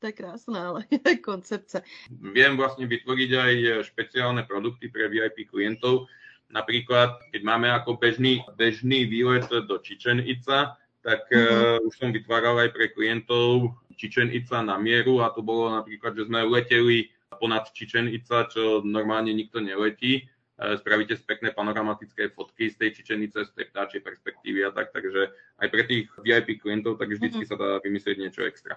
To 0.00 0.08
je 0.08 0.16
krásne, 0.16 0.56
ale 0.56 0.80
koncepce. 1.28 1.84
Viem 2.08 2.56
vlastne 2.56 2.88
vytvoriť 2.88 3.30
aj 3.36 3.54
špeciálne 3.92 4.48
produkty 4.48 4.88
pre 4.88 5.12
VIP 5.12 5.44
klientov, 5.44 6.08
Napríklad, 6.50 7.22
keď 7.30 7.42
máme 7.46 7.70
ako 7.70 7.96
bežný, 7.96 8.42
bežný 8.58 9.06
výlet 9.06 9.46
do 9.46 9.78
Chichen 9.78 10.18
Itza, 10.22 10.74
tak 11.00 11.30
mm-hmm. 11.30 11.78
uh, 11.80 11.86
už 11.86 11.94
som 11.96 12.10
vytváral 12.10 12.58
aj 12.60 12.74
pre 12.74 12.90
klientov 12.92 13.78
Chichen 13.94 14.28
Itza 14.34 14.60
na 14.60 14.76
mieru 14.80 15.20
a 15.20 15.30
to 15.30 15.44
bolo 15.44 15.70
napríklad, 15.72 16.16
že 16.16 16.26
sme 16.26 16.42
leteli 16.44 17.12
ponad 17.40 17.68
Čičen 17.72 18.12
Ica, 18.12 18.44
čo 18.48 18.84
normálne 18.84 19.32
nikto 19.32 19.64
neletí. 19.64 20.28
Spravíte 20.60 21.16
pekné 21.24 21.56
panoramatické 21.56 22.36
fotky 22.36 22.68
z 22.68 22.76
tej 22.76 22.90
Čičenice, 23.00 23.48
z 23.48 23.50
tej 23.56 23.72
ptáčej 23.72 24.00
perspektívy 24.04 24.68
a 24.68 24.70
tak, 24.76 24.92
takže 24.92 25.32
aj 25.56 25.68
pre 25.72 25.82
tých 25.88 26.12
VIP 26.20 26.60
klientov 26.60 27.00
tak 27.00 27.08
vždycky 27.08 27.48
sa 27.48 27.56
dá 27.56 27.80
vymyslieť 27.80 28.16
niečo 28.20 28.44
extra. 28.44 28.76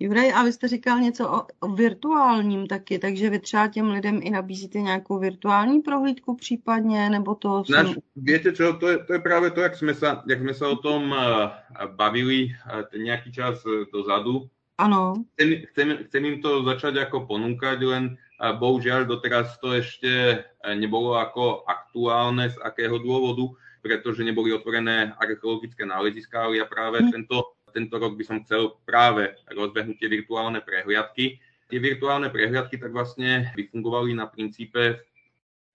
Juraj, 0.00 0.32
a 0.32 0.42
vy 0.42 0.52
jste 0.52 0.68
říkal 0.68 1.00
něco 1.00 1.30
o, 1.30 1.46
o 1.60 1.68
virtuálním 1.68 2.66
taky, 2.66 2.98
takže 2.98 3.30
vy 3.30 3.38
třeba 3.38 3.68
těm 3.68 3.90
lidem 3.90 4.20
i 4.22 4.30
nabízíte 4.30 4.80
nějakou 4.80 5.18
virtuální 5.18 5.80
prohlídku 5.80 6.36
případně, 6.36 7.10
nebo 7.10 7.34
to... 7.34 7.62
Naš, 7.70 7.86
jsem... 7.86 7.94
Viete 8.16 8.52
čo, 8.52 8.72
to 8.72 8.88
je, 8.88 8.98
to 8.98 9.12
je 9.12 9.18
práve 9.18 9.50
to, 9.50 9.60
jak 9.60 9.74
sme 9.76 9.94
sa, 9.94 10.22
jak 10.26 10.38
sme 10.42 10.54
sa 10.54 10.66
o 10.68 10.76
tom 10.76 11.14
uh, 11.14 11.50
bavili 11.94 12.50
uh, 12.50 12.82
nejaký 12.90 13.30
čas 13.30 13.62
uh, 13.62 13.86
dozadu. 13.94 14.50
Ano. 14.78 15.14
Chcem, 15.38 15.62
chcem, 15.70 15.88
chcem 16.10 16.22
im 16.24 16.36
to 16.42 16.66
začať 16.66 16.98
ako 16.98 17.30
ponúkať, 17.30 17.78
len 17.86 18.18
uh, 18.42 18.50
bohužiaľ 18.58 19.06
doteraz 19.06 19.62
to 19.62 19.78
ešte 19.78 20.42
nebolo 20.74 21.14
ako 21.14 21.62
aktuálne, 21.70 22.50
z 22.50 22.58
akého 22.66 22.98
dôvodu, 22.98 23.54
pretože 23.78 24.26
neboli 24.26 24.50
otvorené 24.50 25.14
archeologické 25.22 25.86
náleziska, 25.86 26.50
ale 26.50 26.58
ja 26.58 26.66
práve 26.66 26.98
hm. 26.98 27.14
tento 27.14 27.53
tento 27.74 27.98
rok 27.98 28.14
by 28.14 28.24
som 28.24 28.38
chcel 28.46 28.78
práve 28.86 29.34
rozbehnúť 29.50 29.98
tie 29.98 30.06
virtuálne 30.06 30.62
prehliadky. 30.62 31.42
Tie 31.66 31.80
virtuálne 31.82 32.30
prehliadky 32.30 32.78
tak 32.78 32.94
vlastne 32.94 33.50
vyfungovali 33.58 34.14
na 34.14 34.30
princípe, 34.30 35.02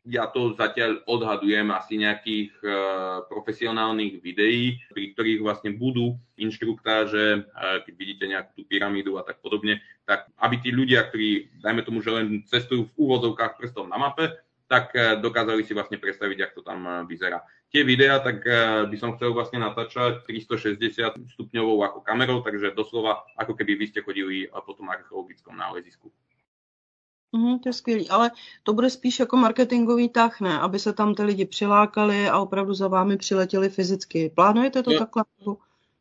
ja 0.07 0.31
to 0.31 0.55
zatiaľ 0.55 1.03
odhadujem 1.05 1.69
asi 1.75 1.99
nejakých 1.99 2.55
e, 2.63 2.67
profesionálnych 3.27 4.23
videí, 4.23 4.79
pri 4.89 5.11
ktorých 5.13 5.43
vlastne 5.43 5.75
budú 5.75 6.15
inštruktáže, 6.39 7.25
e, 7.35 7.39
keď 7.83 7.93
vidíte 7.93 8.25
nejakú 8.25 8.51
tú 8.55 8.63
pyramídu 8.63 9.19
a 9.19 9.27
tak 9.27 9.43
podobne, 9.43 9.83
tak 10.07 10.31
aby 10.39 10.55
tí 10.63 10.71
ľudia, 10.71 11.03
ktorí, 11.03 11.61
dajme 11.61 11.83
tomu, 11.83 11.99
že 11.99 12.15
len 12.15 12.41
cestujú 12.47 12.87
v 12.89 12.95
úvodzovkách 12.95 13.59
prstom 13.59 13.91
na 13.91 13.99
mape, 13.99 14.39
tak 14.71 14.95
e, 14.95 15.19
dokázali 15.19 15.67
si 15.67 15.75
vlastne 15.75 15.99
predstaviť, 15.99 16.37
ako 16.47 16.53
to 16.57 16.61
tam 16.63 16.79
e, 16.85 16.91
vyzerá 17.03 17.43
tie 17.69 17.85
videá, 17.85 18.19
tak 18.19 18.41
eh, 18.45 18.85
by 18.89 18.97
som 18.97 19.13
chcel 19.15 19.33
vlastne 19.33 19.61
natáčať 19.61 20.25
360 20.25 21.37
stupňovou 21.37 21.77
ako 21.85 21.99
kamerou, 22.01 22.41
takže 22.41 22.73
doslova 22.73 23.25
ako 23.37 23.53
keby 23.53 23.77
vy 23.77 23.85
ste 23.93 24.01
chodili 24.01 24.49
po 24.49 24.73
tom 24.73 24.89
archeologickom 24.89 25.53
nálezisku. 25.57 26.09
Mm, 27.29 27.59
to 27.59 27.69
je 27.69 27.73
skvělý, 27.73 28.09
ale 28.09 28.31
to 28.63 28.73
bude 28.73 28.89
spíš 28.89 29.19
jako 29.19 29.37
marketingový 29.37 30.09
tah, 30.09 30.41
ne? 30.41 30.59
Aby 30.59 30.79
se 30.79 30.93
tam 30.93 31.15
ty 31.15 31.23
lidi 31.23 31.45
přilákali 31.45 32.29
a 32.29 32.39
opravdu 32.39 32.73
za 32.73 32.87
vámi 32.87 33.17
přiletěli 33.17 33.69
fyzicky. 33.69 34.31
Plánujete 34.35 34.83
to 34.83 34.91
ja. 34.91 34.99
takhle? 34.99 35.23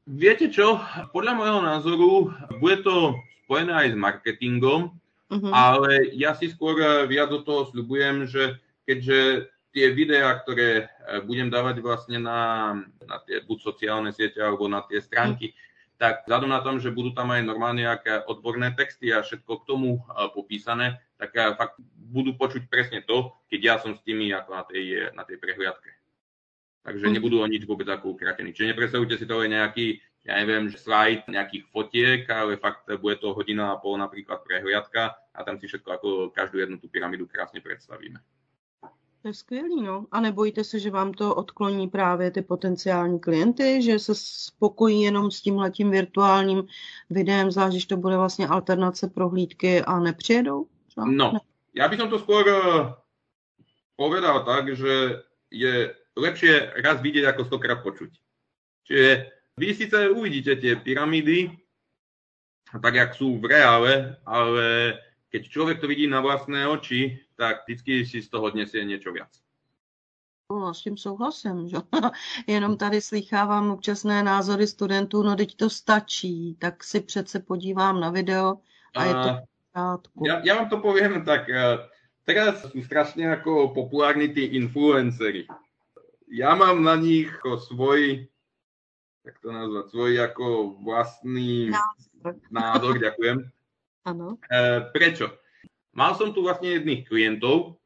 Viete 0.08 0.48
čo? 0.48 0.80
Podľa 1.12 1.32
môjho 1.36 1.60
názoru 1.60 2.32
bude 2.64 2.80
to 2.80 3.20
spojené 3.44 3.76
aj 3.76 3.88
s 3.92 3.96
marketingom, 4.00 4.96
uh-huh. 5.28 5.52
ale 5.52 6.16
ja 6.16 6.32
si 6.32 6.48
skôr 6.48 6.80
eh, 6.80 7.04
viac 7.04 7.28
do 7.28 7.44
toho 7.44 7.68
sľubujem, 7.68 8.24
že 8.24 8.56
keďže 8.88 9.52
tie 9.78 9.94
videá, 9.94 10.34
ktoré 10.34 10.90
e, 10.90 11.22
budem 11.22 11.46
dávať 11.46 11.78
vlastne 11.78 12.18
na, 12.18 12.74
na 13.06 13.22
tie 13.22 13.38
buď 13.46 13.58
sociálne 13.62 14.10
siete 14.10 14.42
alebo 14.42 14.66
na 14.66 14.82
tie 14.82 14.98
stránky, 14.98 15.54
tak 15.94 16.26
vzhľadom 16.26 16.50
na 16.50 16.58
tom, 16.66 16.82
že 16.82 16.90
budú 16.90 17.14
tam 17.14 17.30
aj 17.30 17.46
normálne 17.46 17.86
nejaké 17.86 18.26
odborné 18.26 18.74
texty 18.74 19.14
a 19.14 19.22
všetko 19.22 19.62
k 19.62 19.66
tomu 19.70 19.90
e, 19.94 20.00
popísané, 20.34 20.98
tak 21.14 21.30
e, 21.38 21.54
fakt 21.54 21.78
budú 21.94 22.34
počuť 22.34 22.66
presne 22.66 23.06
to, 23.06 23.38
keď 23.46 23.60
ja 23.62 23.74
som 23.78 23.94
s 23.94 24.02
tými 24.02 24.34
ako 24.34 24.50
na 24.50 24.62
tej, 24.66 24.86
na 25.14 25.22
tej 25.22 25.38
prehliadke. 25.38 25.94
Takže 26.82 27.06
mm. 27.06 27.14
nebudú 27.14 27.38
o 27.38 27.46
nič 27.46 27.62
vôbec 27.62 27.86
ako 27.86 28.18
ukratení. 28.18 28.50
Čiže 28.50 28.74
nepredstavujte 28.74 29.14
si 29.14 29.30
to 29.30 29.38
len 29.38 29.54
nejaký, 29.54 30.02
ja 30.26 30.42
neviem, 30.42 30.74
slajd 30.74 31.30
nejakých 31.30 31.64
fotiek, 31.70 32.22
ale 32.26 32.58
fakt 32.58 32.90
bude 32.98 33.14
to 33.22 33.30
hodina 33.30 33.70
a 33.70 33.78
pol 33.78 33.94
napríklad 33.94 34.42
prehliadka 34.42 35.14
a 35.14 35.38
tam 35.46 35.54
si 35.62 35.70
všetko 35.70 35.88
ako 35.94 36.08
každú 36.34 36.58
jednu 36.58 36.82
tú 36.82 36.90
pyramidu 36.90 37.30
krásne 37.30 37.62
predstavíme. 37.62 38.18
To 39.28 39.30
je 39.30 39.34
skvělý, 39.34 39.82
no. 39.82 40.06
A 40.12 40.20
nebojíte 40.20 40.64
se, 40.64 40.80
že 40.80 40.90
vám 40.90 41.12
to 41.12 41.34
odkloní 41.34 41.88
právě 41.88 42.30
ty 42.30 42.42
potenciální 42.42 43.20
klienty, 43.20 43.82
že 43.82 43.98
se 43.98 44.12
spokojí 44.14 45.02
jenom 45.02 45.30
s 45.30 45.40
tímhletím 45.40 45.90
virtuálním 45.90 46.64
videem, 47.10 47.50
zvlášť, 47.50 47.72
když 47.72 47.86
to 47.86 47.96
bude 47.96 48.16
vlastně 48.16 48.48
alternace 48.48 49.08
prohlídky 49.08 49.82
a 49.82 49.98
nepřijedou? 49.98 50.66
Třeba? 50.88 51.06
No, 51.06 51.32
ne. 51.32 51.40
ja 51.76 51.88
by 51.92 51.96
som 52.00 52.08
to 52.08 52.16
skôr 52.16 52.48
eh, 52.48 52.96
povedal 54.00 54.48
tak, 54.48 54.72
že 54.72 55.20
je 55.52 55.92
lepšie 56.16 56.80
raz 56.80 57.04
vidieť, 57.04 57.28
ako 57.28 57.44
stokrát 57.44 57.84
počuť. 57.84 58.08
Čiže 58.88 59.28
vy 59.60 59.66
síce 59.76 60.08
uvidíte 60.08 60.56
tie 60.56 60.80
pyramídy, 60.80 61.52
tak 62.80 62.94
jak 62.96 63.12
sú 63.12 63.36
v 63.36 63.44
reále, 63.44 64.16
ale 64.24 64.96
keď 65.28 65.42
človek 65.48 65.80
to 65.80 65.86
vidí 65.86 66.06
na 66.06 66.20
vlastné 66.20 66.68
oči, 66.68 67.20
tak 67.36 67.68
vždycky 67.68 68.06
si 68.06 68.22
z 68.22 68.28
toho 68.28 68.48
odnesie 68.48 68.84
niečo 68.84 69.12
viac. 69.12 69.30
No, 70.50 70.74
s 70.74 70.82
tím 70.82 70.96
souhlasím, 70.96 71.68
že? 71.68 71.76
Jenom 72.46 72.76
tady 72.76 73.00
slychávám 73.00 73.70
občasné 73.70 74.22
názory 74.22 74.66
studentů, 74.66 75.22
no 75.22 75.36
teď 75.36 75.56
to 75.56 75.70
stačí, 75.70 76.56
tak 76.58 76.84
si 76.84 77.00
přece 77.00 77.40
podívám 77.40 78.00
na 78.00 78.10
video 78.10 78.58
a, 78.96 79.00
a 79.00 79.04
je 79.04 79.14
to 79.14 79.28
v 79.28 80.26
Ja, 80.26 80.42
ja 80.42 80.58
vám 80.58 80.68
to 80.72 80.82
poviem 80.82 81.22
tak, 81.22 81.46
eh, 81.46 81.78
teraz 82.26 82.66
sú 82.66 82.82
strašne 82.82 83.30
ako 83.30 83.70
populárni 83.76 84.32
tí 84.32 84.58
influencery. 84.58 85.46
Ja 86.26 86.58
mám 86.58 86.82
na 86.82 86.98
nich 86.98 87.30
svoj, 87.40 88.26
jak 89.22 89.36
to 89.38 89.48
nazvať, 89.52 89.84
svoj 89.94 90.12
ako 90.18 90.46
vlastný 90.82 91.70
názor, 91.70 92.34
názor 92.50 92.94
ďakujem. 92.98 93.38
Áno. 94.06 94.38
E, 94.46 94.84
prečo? 94.94 95.34
Mal 95.96 96.14
som 96.14 96.30
tu 96.30 96.46
vlastne 96.46 96.78
jedných 96.78 97.08
klientov, 97.08 97.78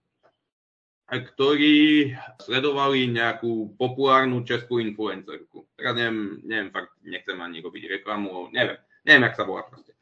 ktorí 1.12 2.08
sledovali 2.40 3.12
nejakú 3.12 3.76
populárnu 3.76 4.48
českú 4.48 4.80
influencerku. 4.80 5.68
Teraz 5.76 5.92
neviem, 5.92 6.40
neviem, 6.44 6.70
fakt 6.72 6.96
nechcem 7.04 7.36
ani 7.36 7.60
robiť 7.60 8.00
reklamu, 8.00 8.48
neviem, 8.48 8.80
neviem, 9.04 9.24
jak 9.28 9.36
sa 9.36 9.44
volá 9.44 9.68
proste. 9.68 9.92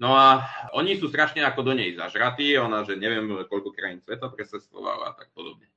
No 0.00 0.16
a 0.16 0.48
oni 0.72 0.96
sú 0.96 1.12
strašne 1.12 1.44
ako 1.44 1.60
do 1.60 1.72
nej 1.76 1.92
zažratí, 1.92 2.56
ona, 2.56 2.88
že 2.88 2.96
neviem, 2.96 3.28
koľko 3.44 3.76
krajín 3.76 4.00
sveta 4.00 4.32
precestovala 4.32 5.12
a 5.12 5.16
tak 5.16 5.28
podobne. 5.36 5.68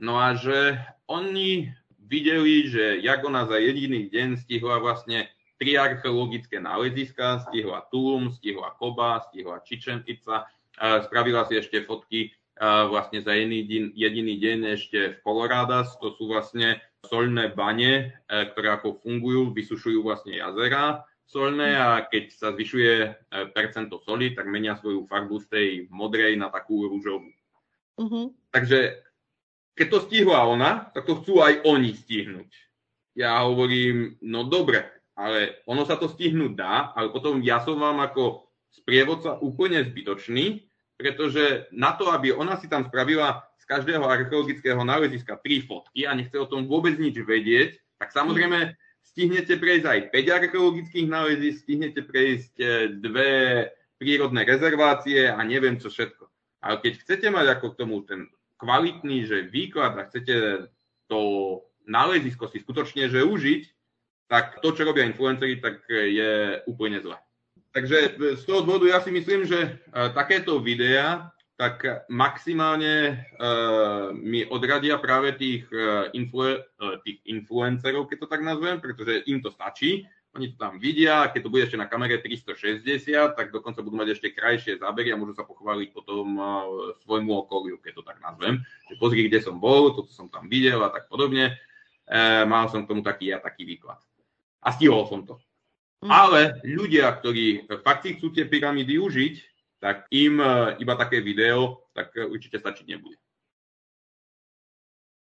No 0.00 0.16
a 0.16 0.32
že 0.32 0.80
oni 1.04 1.68
videli, 2.00 2.72
že 2.72 3.04
jak 3.04 3.20
ona 3.20 3.44
za 3.44 3.60
jediný 3.60 4.08
deň 4.08 4.40
stihla 4.40 4.80
vlastne 4.80 5.28
tri 5.56 5.80
archeologické 5.80 6.60
náleziska, 6.60 7.48
stihla 7.48 7.88
Tulum, 7.88 8.28
stihla 8.32 8.76
Koba, 8.76 9.24
stihla 9.28 9.64
Chichen 9.64 10.04
Itza, 10.04 10.44
Spravila 10.76 11.48
si 11.48 11.56
ešte 11.56 11.80
fotky 11.88 12.36
vlastne 12.88 13.24
za 13.24 13.32
jediný 13.32 13.92
jediný 13.96 14.34
deň 14.36 14.58
ešte 14.76 14.98
v 15.16 15.18
Coloradas. 15.24 15.96
To 16.00 16.12
sú 16.16 16.28
vlastne 16.28 16.80
solné 17.04 17.52
bane, 17.52 17.92
e, 18.26 18.34
ktoré 18.50 18.74
ako 18.74 18.98
fungujú, 18.98 19.54
vysušujú 19.54 20.02
vlastne 20.02 20.40
jazera 20.40 21.06
solné 21.22 21.78
a 21.78 22.02
keď 22.02 22.24
sa 22.34 22.48
zvyšuje 22.50 22.92
e, 22.98 23.08
percento 23.54 24.02
soli, 24.02 24.34
tak 24.34 24.50
menia 24.50 24.74
svoju 24.74 25.06
farbu 25.06 25.36
z 25.44 25.46
tej 25.46 25.68
modrej 25.92 26.34
na 26.34 26.50
takú 26.50 26.88
rúžovú. 26.90 27.30
Uh-huh. 28.00 28.34
Takže 28.50 29.04
keď 29.76 29.86
to 29.86 29.98
stihla 30.08 30.48
ona, 30.48 30.90
tak 30.96 31.06
to 31.06 31.20
chcú 31.22 31.44
aj 31.44 31.62
oni 31.62 31.94
stihnúť. 31.94 32.50
Ja 33.14 33.44
hovorím, 33.46 34.18
no 34.24 34.48
dobre, 34.48 34.95
ale 35.16 35.64
ono 35.64 35.88
sa 35.88 35.96
to 35.96 36.12
stihnúť 36.12 36.52
dá, 36.52 36.92
ale 36.92 37.08
potom 37.08 37.40
ja 37.40 37.64
som 37.64 37.80
vám 37.80 38.04
ako 38.04 38.52
sprievodca 38.68 39.40
úplne 39.40 39.80
zbytočný, 39.80 40.68
pretože 41.00 41.68
na 41.72 41.96
to, 41.96 42.12
aby 42.12 42.36
ona 42.36 42.60
si 42.60 42.68
tam 42.68 42.84
spravila 42.84 43.44
z 43.56 43.64
každého 43.64 44.04
archeologického 44.04 44.80
náleziska 44.84 45.40
tri 45.40 45.64
fotky 45.64 46.04
a 46.04 46.12
nechce 46.12 46.36
o 46.36 46.48
tom 46.48 46.68
vôbec 46.68 47.00
nič 47.00 47.16
vedieť, 47.24 47.80
tak 47.96 48.12
samozrejme 48.12 48.76
stihnete 49.00 49.56
prejsť 49.56 49.86
aj 49.88 50.00
5 50.12 50.36
archeologických 50.36 51.06
nálezísk, 51.08 51.64
stihnete 51.64 52.04
prejsť 52.04 52.54
e, 52.60 52.66
dve 53.00 53.30
prírodné 53.96 54.44
rezervácie 54.44 55.32
a 55.32 55.40
neviem 55.40 55.80
čo 55.80 55.88
všetko. 55.88 56.28
Ale 56.60 56.76
keď 56.84 56.92
chcete 57.00 57.26
mať 57.32 57.46
ako 57.56 57.66
k 57.72 57.78
tomu 57.80 58.04
ten 58.04 58.28
kvalitný 58.60 59.24
že 59.24 59.48
výklad 59.48 59.96
a 59.96 60.06
chcete 60.08 60.68
to 61.08 61.20
nálezisko 61.88 62.48
si 62.52 62.60
skutočne 62.60 63.08
že 63.08 63.24
užiť, 63.24 63.62
tak 64.26 64.58
to, 64.58 64.74
čo 64.74 64.82
robia 64.82 65.06
influenceri, 65.06 65.62
tak 65.62 65.86
je 65.90 66.62
úplne 66.66 66.98
zle. 66.98 67.16
Takže 67.70 68.16
z 68.40 68.42
toho 68.48 68.64
dôvodu 68.64 68.88
ja 68.88 68.98
si 69.04 69.12
myslím, 69.12 69.44
že 69.44 69.58
e, 69.60 69.70
takéto 70.16 70.56
videá 70.64 71.36
tak 71.56 72.04
maximálne 72.12 73.24
uh, 73.40 74.12
mi 74.12 74.44
odradia 74.44 75.00
práve 75.00 75.32
tých, 75.40 75.64
uh, 75.72 76.12
influ, 76.12 76.60
uh, 76.60 77.00
tých 77.00 77.24
influencerov, 77.24 78.12
keď 78.12 78.16
to 78.20 78.28
tak 78.28 78.44
nazvem, 78.44 78.76
pretože 78.76 79.24
im 79.24 79.40
to 79.40 79.48
stačí. 79.48 80.04
Oni 80.36 80.52
to 80.52 80.60
tam 80.60 80.76
vidia, 80.76 81.32
keď 81.32 81.40
to 81.40 81.48
bude 81.48 81.64
ešte 81.64 81.80
na 81.80 81.88
kamere 81.88 82.20
360, 82.20 82.84
tak 83.32 83.56
dokonca 83.56 83.80
budú 83.80 83.96
mať 83.96 84.20
ešte 84.20 84.36
krajšie 84.36 84.84
zábery 84.84 85.08
a 85.08 85.16
môžu 85.16 85.32
sa 85.32 85.48
pochváliť 85.48 85.96
potom 85.96 86.36
uh, 86.36 86.92
svojmu 87.08 87.48
okoliu, 87.48 87.80
keď 87.80 87.92
to 87.96 88.02
tak 88.04 88.20
nazvem. 88.20 88.60
Že 88.92 88.94
pozri, 89.00 89.24
kde 89.24 89.40
som 89.40 89.56
bol, 89.56 89.96
toto 89.96 90.12
som 90.12 90.28
tam 90.28 90.52
videl 90.52 90.76
a 90.84 90.92
tak 90.92 91.08
podobne. 91.08 91.56
Uh, 92.04 92.44
mal 92.44 92.68
som 92.68 92.84
k 92.84 92.92
tomu 92.92 93.00
taký 93.00 93.32
a 93.32 93.40
taký 93.40 93.64
výklad. 93.64 93.96
A 94.66 94.74
stihol 94.74 95.06
som 95.06 95.22
to. 95.22 95.38
Mm. 96.02 96.10
Ale 96.10 96.40
ľudia, 96.66 97.14
ktorí 97.14 97.70
fakt 97.86 98.02
si 98.02 98.18
chcú 98.18 98.34
tie 98.34 98.50
pyramídy 98.50 98.98
užiť, 98.98 99.34
tak 99.78 100.10
im 100.10 100.42
iba 100.82 100.94
také 100.98 101.22
video, 101.22 101.86
tak 101.94 102.18
určite 102.18 102.58
stačiť 102.58 102.86
nebude. 102.90 103.16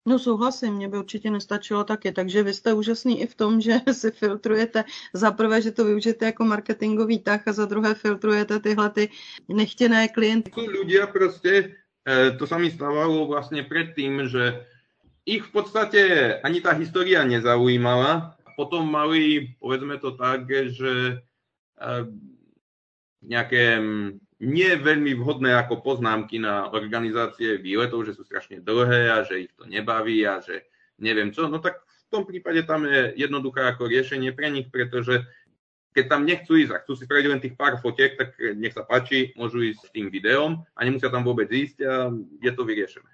No 0.07 0.19
souhlasím, 0.19 0.73
mě 0.73 0.89
by 0.89 0.97
určitě 0.97 1.31
nestačilo 1.31 1.83
taky, 1.83 2.11
takže 2.11 2.43
vy 2.43 2.53
jste 2.53 2.73
úžasný 2.73 3.21
i 3.21 3.27
v 3.27 3.35
tom, 3.35 3.61
že 3.61 3.73
si 3.91 4.11
filtrujete 4.11 4.83
za 5.13 5.31
prvé, 5.31 5.61
že 5.61 5.71
to 5.71 5.85
využijete 5.85 6.25
jako 6.25 6.45
marketingový 6.45 7.19
tah 7.19 7.47
a 7.47 7.53
za 7.53 7.65
druhé 7.65 7.95
filtrujete 7.95 8.59
tyhle 8.59 8.89
ty 8.89 9.09
nechtěné 9.49 10.07
klienty. 10.07 10.51
Sú 10.53 10.69
ľudia 10.69 11.09
proste, 11.09 11.81
e, 12.05 12.31
to 12.37 12.45
sa 12.45 12.61
mi 12.61 12.69
stávalo 12.69 13.25
vlastne 13.25 13.65
predtým, 13.65 14.29
že 14.29 14.61
ich 15.25 15.41
v 15.41 15.51
podstate 15.51 16.01
ani 16.45 16.61
tá 16.61 16.77
história 16.77 17.25
nezaujímala. 17.25 18.37
Potom 18.55 18.87
mali, 18.87 19.51
povedzme 19.59 19.99
to 19.99 20.15
tak, 20.15 20.47
že 20.49 20.93
e, 21.11 21.85
nejaké 23.23 23.83
nie 24.43 24.71
veľmi 24.75 25.15
vhodné 25.15 25.55
ako 25.55 25.79
poznámky 25.79 26.39
na 26.39 26.67
organizácie 26.71 27.55
výletov, 27.59 28.03
že 28.03 28.15
sú 28.15 28.27
strašne 28.27 28.59
dlhé 28.59 29.11
a 29.11 29.17
že 29.23 29.47
ich 29.47 29.51
to 29.55 29.63
nebaví 29.63 30.27
a 30.27 30.43
že 30.43 30.67
neviem 30.99 31.31
čo, 31.31 31.47
no 31.47 31.59
tak 31.63 31.83
v 31.83 32.09
tom 32.11 32.23
prípade 32.27 32.63
tam 32.67 32.85
je 32.85 33.15
jednoduché 33.15 33.65
ako 33.65 33.87
riešenie 33.87 34.31
pre 34.35 34.51
nich, 34.51 34.67
pretože 34.69 35.23
keď 35.95 36.05
tam 36.11 36.27
nechcú 36.27 36.59
ísť 36.59 36.71
a 36.75 36.81
chcú 36.83 36.93
si 36.99 37.07
spraviť 37.07 37.27
len 37.31 37.39
tých 37.39 37.55
pár 37.55 37.79
fotiek, 37.79 38.19
tak 38.19 38.35
nech 38.59 38.75
sa 38.75 38.83
páči, 38.83 39.31
môžu 39.39 39.63
ísť 39.63 39.79
s 39.87 39.93
tým 39.95 40.11
videom 40.11 40.59
a 40.75 40.79
nemusia 40.83 41.07
tam 41.07 41.23
vôbec 41.23 41.47
ísť 41.47 41.77
a 41.87 42.11
je 42.43 42.51
to 42.51 42.67
vyriešené. 42.67 43.07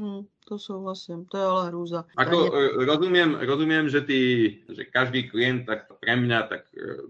Hmm, 0.00 0.24
to 0.48 0.56
súhlasím, 0.56 1.28
to 1.28 1.36
je 1.36 1.44
ale 1.44 1.62
hrúza. 1.68 2.08
Ako, 2.16 2.48
ne... 2.48 2.88
rozumiem, 2.88 3.36
rozumiem, 3.36 3.84
že, 3.92 4.00
tí, 4.00 4.20
že 4.72 4.88
každý 4.88 5.28
klient, 5.28 5.68
tak 5.68 5.92
pre 6.00 6.16
mňa, 6.16 6.40
tak 6.48 6.72
e, 6.72 7.04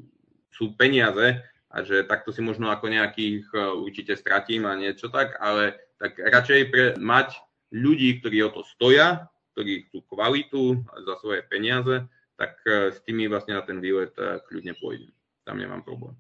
sú 0.51 0.75
peniaze, 0.75 1.39
a 1.71 1.87
že 1.87 2.03
takto 2.03 2.35
si 2.35 2.43
možno 2.43 2.67
ako 2.67 2.91
nejakých 2.91 3.47
e, 3.55 3.59
určite 3.79 4.19
stratím 4.19 4.67
a 4.67 4.75
niečo 4.75 5.07
tak, 5.07 5.39
ale 5.39 5.79
tak 6.03 6.19
radšej 6.19 6.61
pre, 6.67 6.85
mať 6.99 7.39
ľudí, 7.71 8.19
ktorí 8.19 8.43
o 8.43 8.51
to 8.51 8.67
stoja, 8.67 9.31
ktorí 9.55 9.87
chcú 9.87 10.03
kvalitu 10.11 10.83
za 11.07 11.15
svoje 11.23 11.47
peniaze, 11.47 12.03
tak 12.35 12.59
e, 12.67 12.91
s 12.91 12.99
tými 13.07 13.31
vlastne 13.31 13.55
na 13.55 13.63
ten 13.63 13.79
výlet 13.79 14.11
e, 14.19 14.43
kľudne 14.51 14.75
pôjdem. 14.83 15.15
Tam 15.47 15.63
nemám 15.63 15.87
problém. 15.87 16.19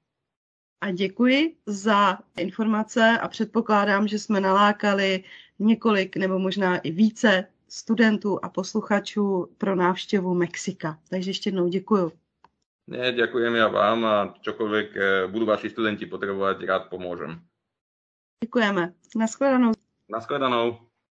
A 0.80 0.90
děkuji 0.90 1.56
za 1.66 2.18
informace 2.38 3.18
a 3.18 3.28
předpokládám, 3.28 4.08
že 4.08 4.18
jsme 4.18 4.40
nalákali 4.40 5.24
několik 5.60 6.16
nebo 6.16 6.38
možná 6.38 6.78
i 6.78 6.90
více 6.90 7.46
studentů 7.68 8.44
a 8.44 8.48
posluchačů 8.48 9.48
pro 9.58 9.76
návštěvu 9.76 10.34
Mexika. 10.34 10.98
Takže 11.10 11.30
ještě 11.30 11.48
jednou 11.48 11.68
děkuji. 11.68 12.12
Nie, 12.90 13.14
ďakujem 13.14 13.54
ja 13.54 13.70
vám 13.70 14.02
a 14.02 14.14
čokoľvek 14.42 14.88
eh, 14.98 15.06
budú 15.30 15.46
vaši 15.46 15.70
studenti 15.70 16.10
potrebovať, 16.10 16.66
rád 16.66 16.82
pomôžem. 16.90 17.38
Ďakujeme. 18.42 18.98
Naschledanou. 19.14 19.78
Naschledanou. 20.10 20.89